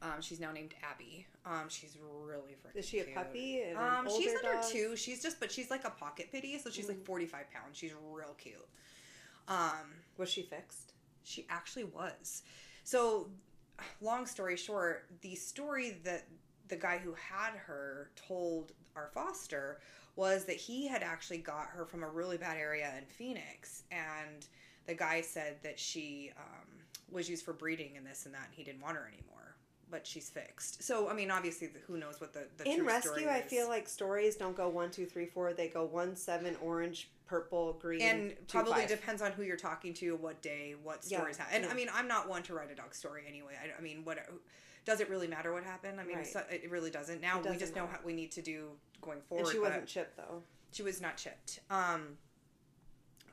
[0.00, 1.26] Um, she's now named Abby.
[1.44, 2.76] Um, she's really freaking.
[2.78, 3.16] Is she a cute.
[3.16, 3.62] puppy?
[3.62, 4.70] And Um, she's under dog?
[4.70, 4.94] two.
[4.94, 6.98] She's just, but she's like a pocket pity, so she's Mm-hmm.
[6.98, 7.76] like 45 pounds.
[7.76, 8.54] She's real cute.
[9.48, 10.92] Um, Was she fixed?
[11.24, 12.42] She actually was.
[12.84, 13.28] So,
[14.00, 16.26] long story short, the story that
[16.68, 19.80] the guy who had her told our foster
[20.16, 24.46] was that he had actually got her from a really bad area in Phoenix, and
[24.86, 26.68] the guy said that she um,
[27.10, 29.51] was used for breeding and this and that, and he didn't want her anymore.
[29.92, 30.82] But she's fixed.
[30.82, 34.36] So, I mean, obviously, who knows what the, the In rescue, I feel like stories
[34.36, 35.52] don't go one, two, three, four.
[35.52, 38.88] They go one, seven, orange, purple, green, and two, probably five.
[38.88, 41.56] depends on who you're talking to, what day, what Yeah, stories happen.
[41.56, 41.70] And yeah.
[41.70, 43.52] I mean, I'm not one to write a dog story anyway.
[43.62, 44.18] I, I mean, what
[44.86, 46.00] does it really matter what happened?
[46.00, 46.26] I mean, Right.
[46.26, 47.20] so, it really doesn't.
[47.20, 47.98] Now we doesn't just know matter.
[47.98, 48.68] how we need to do
[49.02, 49.44] going forward.
[49.44, 50.42] And she wasn't chipped though.
[50.72, 51.60] She was not chipped.
[51.70, 52.16] Um,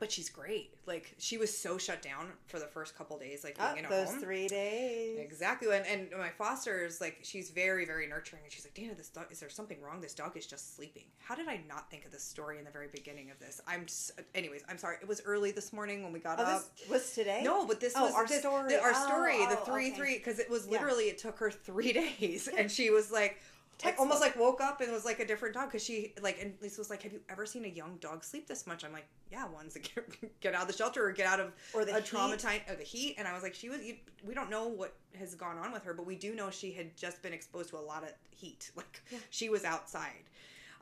[0.00, 0.74] but she's great.
[0.86, 3.88] Like she was so shut down for the first couple days, like Oh, being ah,
[3.90, 4.20] in a those home.
[4.20, 5.18] three days.
[5.20, 8.94] Exactly, and, and my foster is like she's very very nurturing, and she's like Dana,
[8.96, 10.00] this dog is there something wrong?
[10.00, 11.04] This dog is just sleeping.
[11.18, 13.60] How did I not think of this story in the very beginning of this?
[13.68, 14.96] I'm, s anyways, I'm sorry.
[15.00, 16.64] It was early this morning when we got Oh, up.
[16.90, 17.42] was today.
[17.44, 18.72] No, but this Oh, was our this- story.
[18.72, 19.96] the- our Oh, story, the oh, three okay.
[19.96, 20.72] three, because it was Yeah.
[20.72, 23.38] literally it took her three days, and she was like,
[23.84, 26.54] like almost like woke up and was like a different dog because she like and
[26.60, 29.06] Lisa was like, "Have you ever seen a young dog sleep this much?" I'm like,
[29.30, 31.96] "Yeah, ones that get, get out of the shelter or get out of Or the
[31.96, 33.82] a traumatized or the heat." And I was like, "She was.
[33.82, 36.72] You, we don't know what has gone on with her, but we do know she
[36.72, 38.70] had just been exposed to a lot of heat.
[38.76, 39.18] Like Yeah.
[39.30, 40.24] she was outside."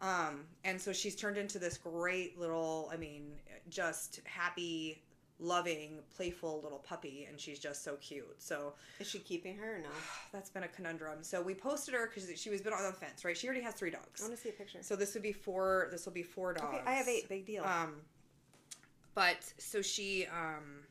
[0.01, 3.33] Um, and so she's turned into this great little, I mean,
[3.69, 5.03] just happy,
[5.41, 8.27] loving, playful little puppy, and she's just so cute.
[8.39, 9.89] So Is she keeping her or no?
[10.33, 11.19] that's been a conundrum.
[11.23, 13.37] So we posted her because she was been on the fence, right?
[13.37, 14.21] She already has three dogs.
[14.21, 14.79] I want to see a picture.
[14.83, 15.89] So this would be four.
[15.91, 16.77] This will be four dogs.
[16.77, 17.29] okay, I have eight.
[17.29, 17.65] Big deal.
[17.65, 17.95] Um,
[19.15, 20.85] but so she um,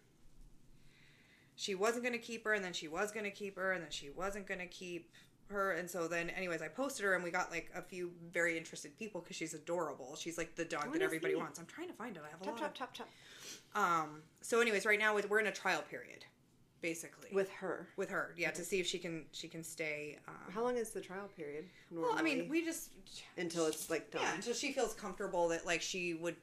[1.55, 4.09] she wasn't gonna keep her, and then she was gonna keep her, and then she
[4.09, 5.11] wasn't gonna keep
[5.49, 8.57] her, and so then, anyways, I posted her, and we got like a few very
[8.57, 10.15] interested people because she's adorable.
[10.15, 11.39] She's like the dog Oh, that everybody see.
[11.39, 11.59] wants.
[11.59, 12.23] I'm trying to find it.
[12.25, 12.75] I have a top, lot.
[12.75, 13.07] top, top,
[13.73, 13.81] top.
[14.03, 14.21] Um.
[14.41, 16.25] So, anyways, right now we're in a trial period,
[16.81, 17.87] basically With her.
[17.97, 18.33] with her.
[18.37, 20.17] Yeah, to see if she can she can stay.
[20.27, 21.65] Um, How long is the trial period?
[21.91, 22.91] well, I mean, we just
[23.37, 24.21] until it's like done.
[24.23, 26.35] yeah, until she feels comfortable that like she would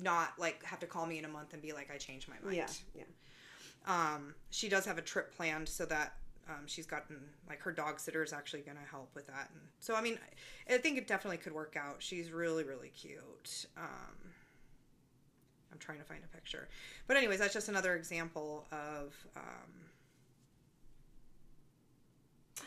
[0.00, 2.36] not like have to call me in a month and be like I changed my
[2.44, 2.56] mind.
[2.56, 3.04] Yeah, yeah.
[3.86, 6.14] Um, she does have a trip planned so that
[6.48, 7.16] um, she's gotten
[7.48, 10.18] like her dog sitter is actually going to help with that, and so I mean,
[10.70, 11.96] I think it definitely could work out.
[11.98, 13.66] She's really really cute.
[13.76, 14.32] Um,
[15.72, 16.68] I'm trying to find a picture,
[17.06, 19.42] but anyways, that's just another example of um,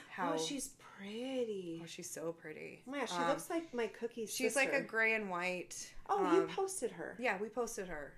[0.09, 1.80] how Oh, she's pretty.
[1.82, 2.82] oh, she's so pretty.
[2.88, 5.91] Oh my gosh, she Um, looks like my cookie She's like a gray and white.
[6.09, 7.15] Oh, you um, posted her.
[7.19, 8.13] Yeah, we posted her.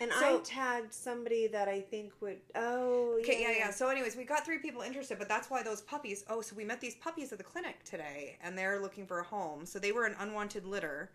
[0.00, 2.40] And So- I tagged somebody that I think would.
[2.54, 3.70] Oh, Okay, yeah, yeah.
[3.70, 6.24] So, anyways, we got three people interested, but that's why those puppies.
[6.28, 9.24] Oh, so we met these puppies at the clinic today, and they're looking for a
[9.24, 9.66] home.
[9.66, 11.10] So they were an unwanted litter,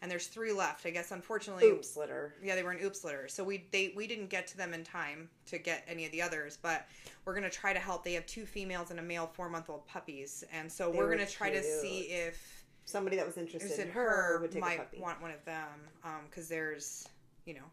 [0.00, 0.86] and there's three left.
[0.86, 2.36] I guess unfortunately, Oops, litter.
[2.40, 3.26] yeah, they were an oops litter.
[3.26, 6.22] So we they we didn't get to them in time to get any of the
[6.22, 6.86] others, but
[7.24, 8.04] we're gonna try to help.
[8.04, 11.10] They have two females and a male four month old puppies, and so They we're
[11.10, 14.98] gonna try to see if Somebody that was interested in her would take a might
[15.00, 15.68] want one of them,
[16.02, 17.06] um, because there's
[17.44, 17.64] you know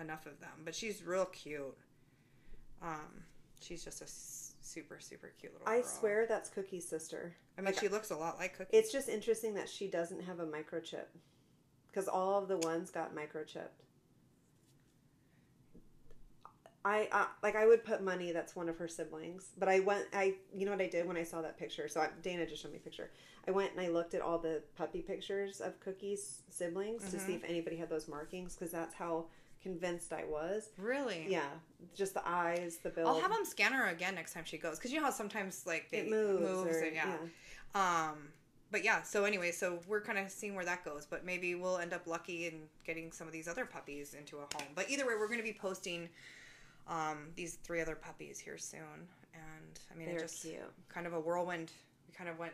[0.00, 0.50] enough of them.
[0.64, 1.76] But she's real cute.
[2.82, 3.22] Um,
[3.60, 5.68] she's just a s- super super cute little.
[5.68, 5.84] I girl.
[5.88, 7.34] swear that's Cookie's sister.
[7.56, 8.76] I mean, like, she looks a lot like Cookie.
[8.76, 11.06] It's just interesting that she doesn't have a microchip.
[11.88, 13.68] Because all of the ones got microchipped.
[16.86, 20.04] I, I like I would put money that's one of her siblings, but I went
[20.12, 21.88] I you know what I did when I saw that picture.
[21.88, 23.10] So I, Dana just showed me a picture.
[23.48, 27.26] I went and I looked at all the puppy pictures of Cookie's siblings to Mm-hmm.
[27.26, 29.26] see if anybody had those markings because that's how
[29.64, 30.68] convinced I was.
[30.78, 31.26] really.
[31.28, 31.48] Yeah,
[31.96, 33.08] just the eyes, the build.
[33.08, 35.64] I'll have them scan her again next time she goes, because you know how sometimes
[35.66, 37.16] like they it moves, moves or, and yeah.
[37.74, 38.28] Um,
[38.70, 41.78] but yeah, so anyway, so we're kind of seeing where that goes, but maybe we'll
[41.78, 44.68] end up lucky in getting some of these other puppies into a home.
[44.74, 46.08] But either way, we're going to be posting
[46.88, 50.56] um, these three other puppies here soon, and I mean, They're it just cute.
[50.88, 51.72] kind of a whirlwind.
[52.06, 52.52] We kind of went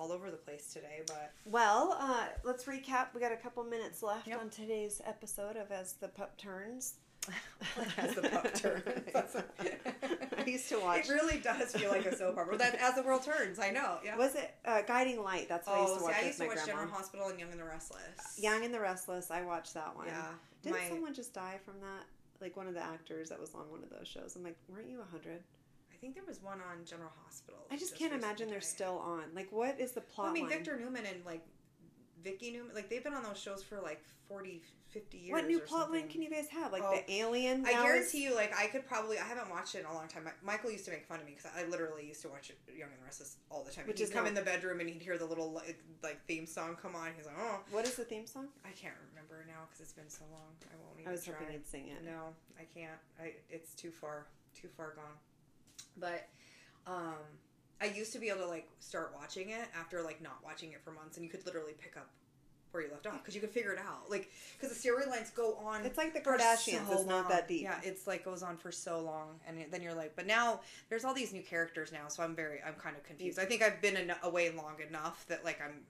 [0.00, 3.08] all over the place today, but Well, uh, let's recap.
[3.14, 4.40] We got a couple minutes left Yep.
[4.40, 6.94] on today's episode of As the Pup Turns.
[7.98, 9.36] as the pup turns,
[10.38, 11.00] I used to watch.
[11.00, 12.56] It really does feel like a soap opera.
[12.56, 13.98] That as the world turns, I know.
[14.02, 14.16] Yeah.
[14.16, 15.46] Was it uh, Guiding Light?
[15.46, 16.72] That's what I used Oh, to see, watch I with used to watch grandma.
[16.80, 18.38] General Hospital and Young and the Restless.
[18.38, 19.30] Young and the Restless.
[19.30, 20.06] I watched that one.
[20.06, 20.22] Yeah.
[20.62, 22.06] Didn't my- someone just die from that?
[22.40, 24.34] Like one of the actors that was on one of those shows.
[24.34, 25.42] I'm like, weren't you a hundred?
[26.00, 27.60] I think there was one on General Hospital.
[27.70, 29.24] I just can't imagine they're still on.
[29.34, 30.52] Like, what is the plot Well, I mean, line?
[30.52, 31.42] Victor Newman and like
[32.24, 35.32] Vicky Newman, like they've been on those shows for like 40, 50 years.
[35.32, 36.72] what new plot line can you guys have?
[36.72, 37.66] Like Oh, the alien?
[37.66, 39.18] I guarantee is- you, like I could probably.
[39.18, 40.26] I haven't watched it in a long time.
[40.42, 42.88] Michael used to make fun of me because I literally used to watch it, Young
[42.90, 43.86] and the Restless all the time.
[43.86, 46.24] Which he'd is come now- in the bedroom and he'd hear the little like, like
[46.26, 47.08] theme song come on.
[47.14, 48.48] He's like, oh, What is the theme song?
[48.64, 50.48] I can't remember now because it's been so long.
[50.64, 51.34] I won't even I was try.
[51.34, 52.02] hoping you'd sing it.
[52.06, 52.98] No, I can't.
[53.20, 55.04] I it's too far, too far gone.
[55.96, 56.28] But
[56.86, 57.14] um
[57.80, 60.82] I used to be able to like start watching it after like not watching it
[60.84, 62.08] for months, and you could literally pick up
[62.72, 64.08] where you left off because you could figure it out.
[64.10, 64.30] Like
[64.60, 65.84] because the storylines go on.
[65.84, 66.86] It's like the Kardashians.
[66.86, 67.62] so it's not that deep.
[67.62, 71.04] Yeah, it's like goes on for so long, and then you're like, but now there's
[71.04, 73.38] all these new characters now, so I'm very, I'm kind of confused.
[73.38, 75.80] I think I've been en- away long enough that like I'm,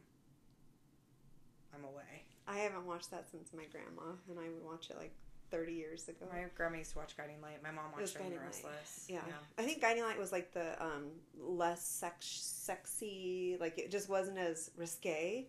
[1.75, 2.25] I'm away.
[2.49, 5.13] I haven't watched that since my grandma, and I would watch it like
[5.51, 6.27] 30 years ago.
[6.33, 7.63] My grandma used to watch Guiding Light.
[7.63, 8.47] My mom watched Guiding Light.
[8.47, 9.07] Restless.
[9.09, 9.21] Yeah.
[9.59, 11.07] I think Guiding Light was like the um,
[11.39, 15.47] less sex- sexy, like it just wasn't as risque.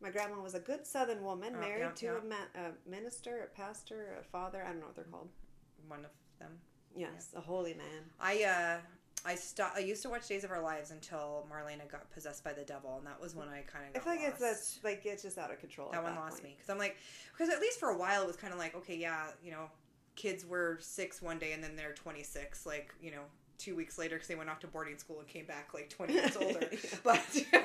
[0.00, 2.18] My grandma was a good Southern woman, Oh, married yeah, to yeah.
[2.18, 4.62] A, ma- a minister, a pastor, a father.
[4.62, 5.28] I don't know what they're called.
[5.88, 6.58] one of them.
[6.96, 8.04] Yes, a holy man.
[8.20, 8.76] I uh
[9.26, 9.76] I stopped.
[9.76, 12.96] I used to watch Days of Our Lives until Marlena got possessed by the devil,
[12.98, 13.96] and that was when I kind of.
[13.96, 15.90] I feel like it's that's like it's just out of control.
[15.90, 16.44] that at one that lost point.
[16.44, 16.96] me because I'm like
[17.32, 19.70] because at least for a while it was kind of like okay yeah you know
[20.16, 23.22] kids were six one day and then they're 26 like you know
[23.58, 26.12] two weeks later because they went off to boarding school and came back like 20
[26.12, 26.60] years older
[27.04, 27.16] but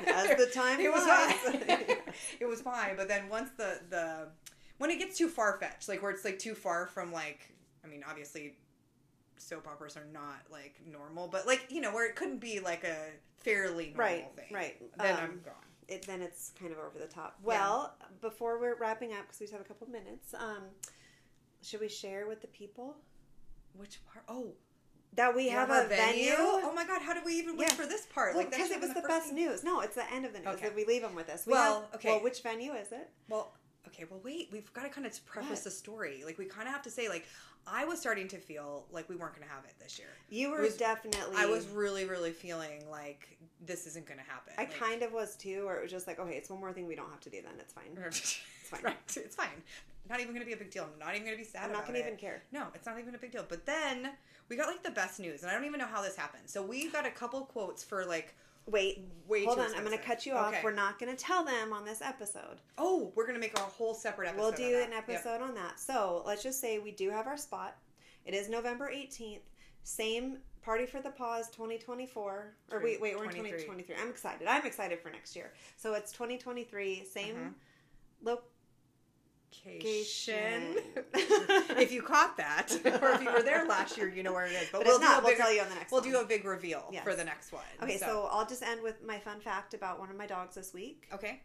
[0.07, 1.85] As the time it was fine
[2.39, 4.27] it was fine but then once the the
[4.77, 7.51] when it gets too far fetched like where it's like too far from like
[7.83, 8.55] I mean obviously
[9.41, 12.83] soap operas are not like normal but like you know where it couldn't be like
[12.83, 12.95] a
[13.41, 14.81] fairly normal Right, thing right.
[14.97, 15.53] then Um, I'm gone
[15.87, 17.39] it, then it's kind of over the top.
[17.41, 20.65] Well, before we're wrapping up, because we just have a couple minutes, um,
[21.63, 22.95] should we share with the people
[23.75, 24.53] which part oh
[25.15, 26.33] that we have, a venue?
[26.37, 27.73] Oh my god, how did we even wait Yeah.
[27.73, 28.35] for this part?
[28.35, 29.35] Well, that because it was been the best thing.
[29.37, 29.63] news.
[29.63, 30.49] No, it's the end of the news.
[30.49, 30.67] Okay.
[30.67, 31.47] If we leave them with this.
[31.47, 32.09] We Well, have- okay.
[32.11, 33.09] Well, which venue is it?
[33.27, 33.51] Well,
[33.87, 35.63] okay, well wait, we've got to kind of preface What?
[35.65, 36.23] the story.
[36.25, 37.25] Like we kind of have to say like
[37.67, 40.07] I was starting to feel like we weren't going to have it this year.
[40.29, 41.35] You were was- definitely.
[41.37, 44.53] I was really really feeling like this isn't going to happen.
[44.57, 46.71] I Like- kind of was too, or it was just like, okay, it's one more
[46.73, 47.41] thing we don't have to do.
[47.41, 47.85] Then it's fine.
[48.05, 48.81] it's fine.
[48.83, 48.97] Right.
[49.17, 49.63] It's fine.
[50.09, 50.87] Not even going to be a big deal.
[50.91, 52.41] I'm not even going to be sad I'm not gonna even care.
[52.51, 53.45] No, it's not even a big deal.
[53.47, 54.09] But then
[54.47, 56.43] we got like the best news, and I don't even know how this happened.
[56.47, 58.33] So we got a couple quotes for like
[58.69, 59.73] Wait, way hold on.
[59.75, 60.49] I'm going to cut you off.
[60.53, 60.61] Okay.
[60.63, 62.61] We're not going to tell them on this episode.
[62.77, 64.41] Oh, we're gonna make a whole separate episode.
[64.41, 65.09] We'll do an Yep.
[65.09, 65.79] episode on that.
[65.79, 67.75] So let's just say we do have our spot.
[68.25, 69.41] It is November 18th.
[69.83, 72.53] Same Party for the Paws 2024.
[72.71, 73.95] Or wait, wait, we're in 2023.
[73.95, 74.47] I'm excited.
[74.47, 75.53] I'm excited for next year.
[75.77, 77.05] So it's 2023.
[77.05, 77.53] Same Mhm.
[78.23, 78.45] location.
[81.13, 82.71] if you caught that,
[83.01, 84.67] or if you were there last year, you know where it is.
[84.71, 86.01] But, But we'll not, a we'll tell you on the next one.
[86.03, 86.21] We'll one.
[86.21, 87.03] do a big reveal Yes.
[87.03, 87.63] for the next one.
[87.83, 90.73] Okay, so I'll just end with my fun fact about one of my dogs this
[90.73, 91.07] week.
[91.13, 91.41] okay.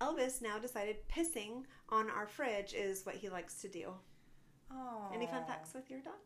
[0.00, 3.92] Elvis now decided pissing on our fridge is what he likes to do.
[4.72, 5.10] Oh.
[5.14, 6.16] Any fun facts with your dogs?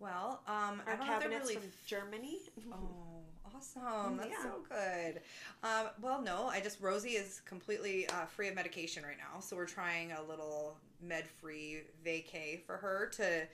[0.00, 2.38] Well, um, I Our know cabinets really from Germany.
[2.72, 3.17] Oh,
[3.56, 4.16] awesome.
[4.16, 4.42] That's Yeah.
[4.42, 5.20] so good.
[5.62, 9.40] Um, well, no, I just, Rosie is completely uh, free of medication right now.
[9.40, 13.46] So we're trying a little med free vacay for her to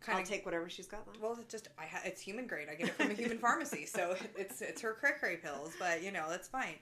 [0.00, 1.20] kind I'll of take whatever she's got left.
[1.20, 2.68] Well, it just I ha- it's human grade.
[2.70, 5.72] I get it from a human pharmacy, so it's it's her cray cray pills.
[5.78, 6.74] But you know that's fine.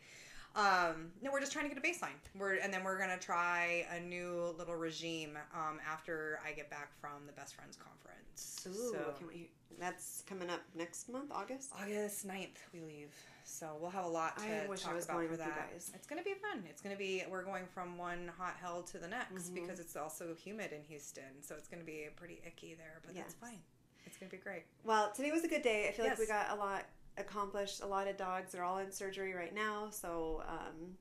[0.56, 2.18] Um, no, we're just trying to get a baseline.
[2.36, 6.90] We're and then we're gonna try a new little regime um, after I get back
[7.00, 8.66] from the best friends conference.
[8.68, 9.48] Ooh, so can we?
[9.78, 11.70] That's coming up next month, August.
[11.80, 13.14] August 9th we leave.
[13.44, 15.40] So we'll have a lot to I wish I talk was about going for with
[15.46, 15.90] you guys.
[15.94, 16.64] It's gonna be fun.
[16.68, 19.54] It's gonna be we're going from one hot hell to the next Mhm.
[19.54, 23.00] because it's also humid in Houston, so it's gonna be pretty icky there.
[23.04, 23.60] But that's fine.
[24.06, 24.64] It's gonna be great.
[24.84, 25.88] Well, today was a good day.
[25.88, 26.84] I feel like we got a lot
[27.18, 27.82] accomplished.
[27.82, 30.96] A lot of dogs are all in surgery right now, so um,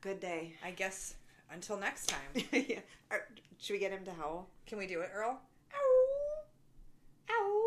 [0.00, 0.54] good day.
[0.64, 1.14] I guess
[1.52, 2.44] until next time.
[2.52, 2.80] yeah.
[3.58, 4.48] Should we get him to howl?
[4.66, 5.40] Can we do it, Earl?
[7.28, 7.65] I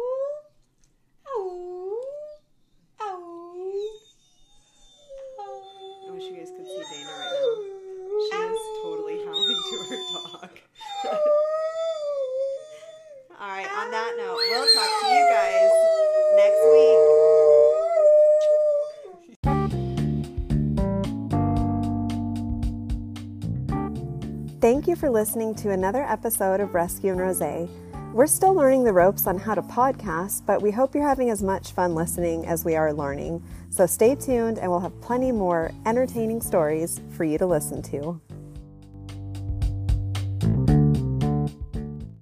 [25.09, 27.67] for listening to another episode of Rescue and Rose.
[28.13, 31.41] We're still learning the ropes on how to podcast, but we hope you're having as
[31.41, 33.43] much fun listening as we are learning.
[33.71, 38.21] So stay tuned, and we'll have plenty more entertaining stories for you to listen to.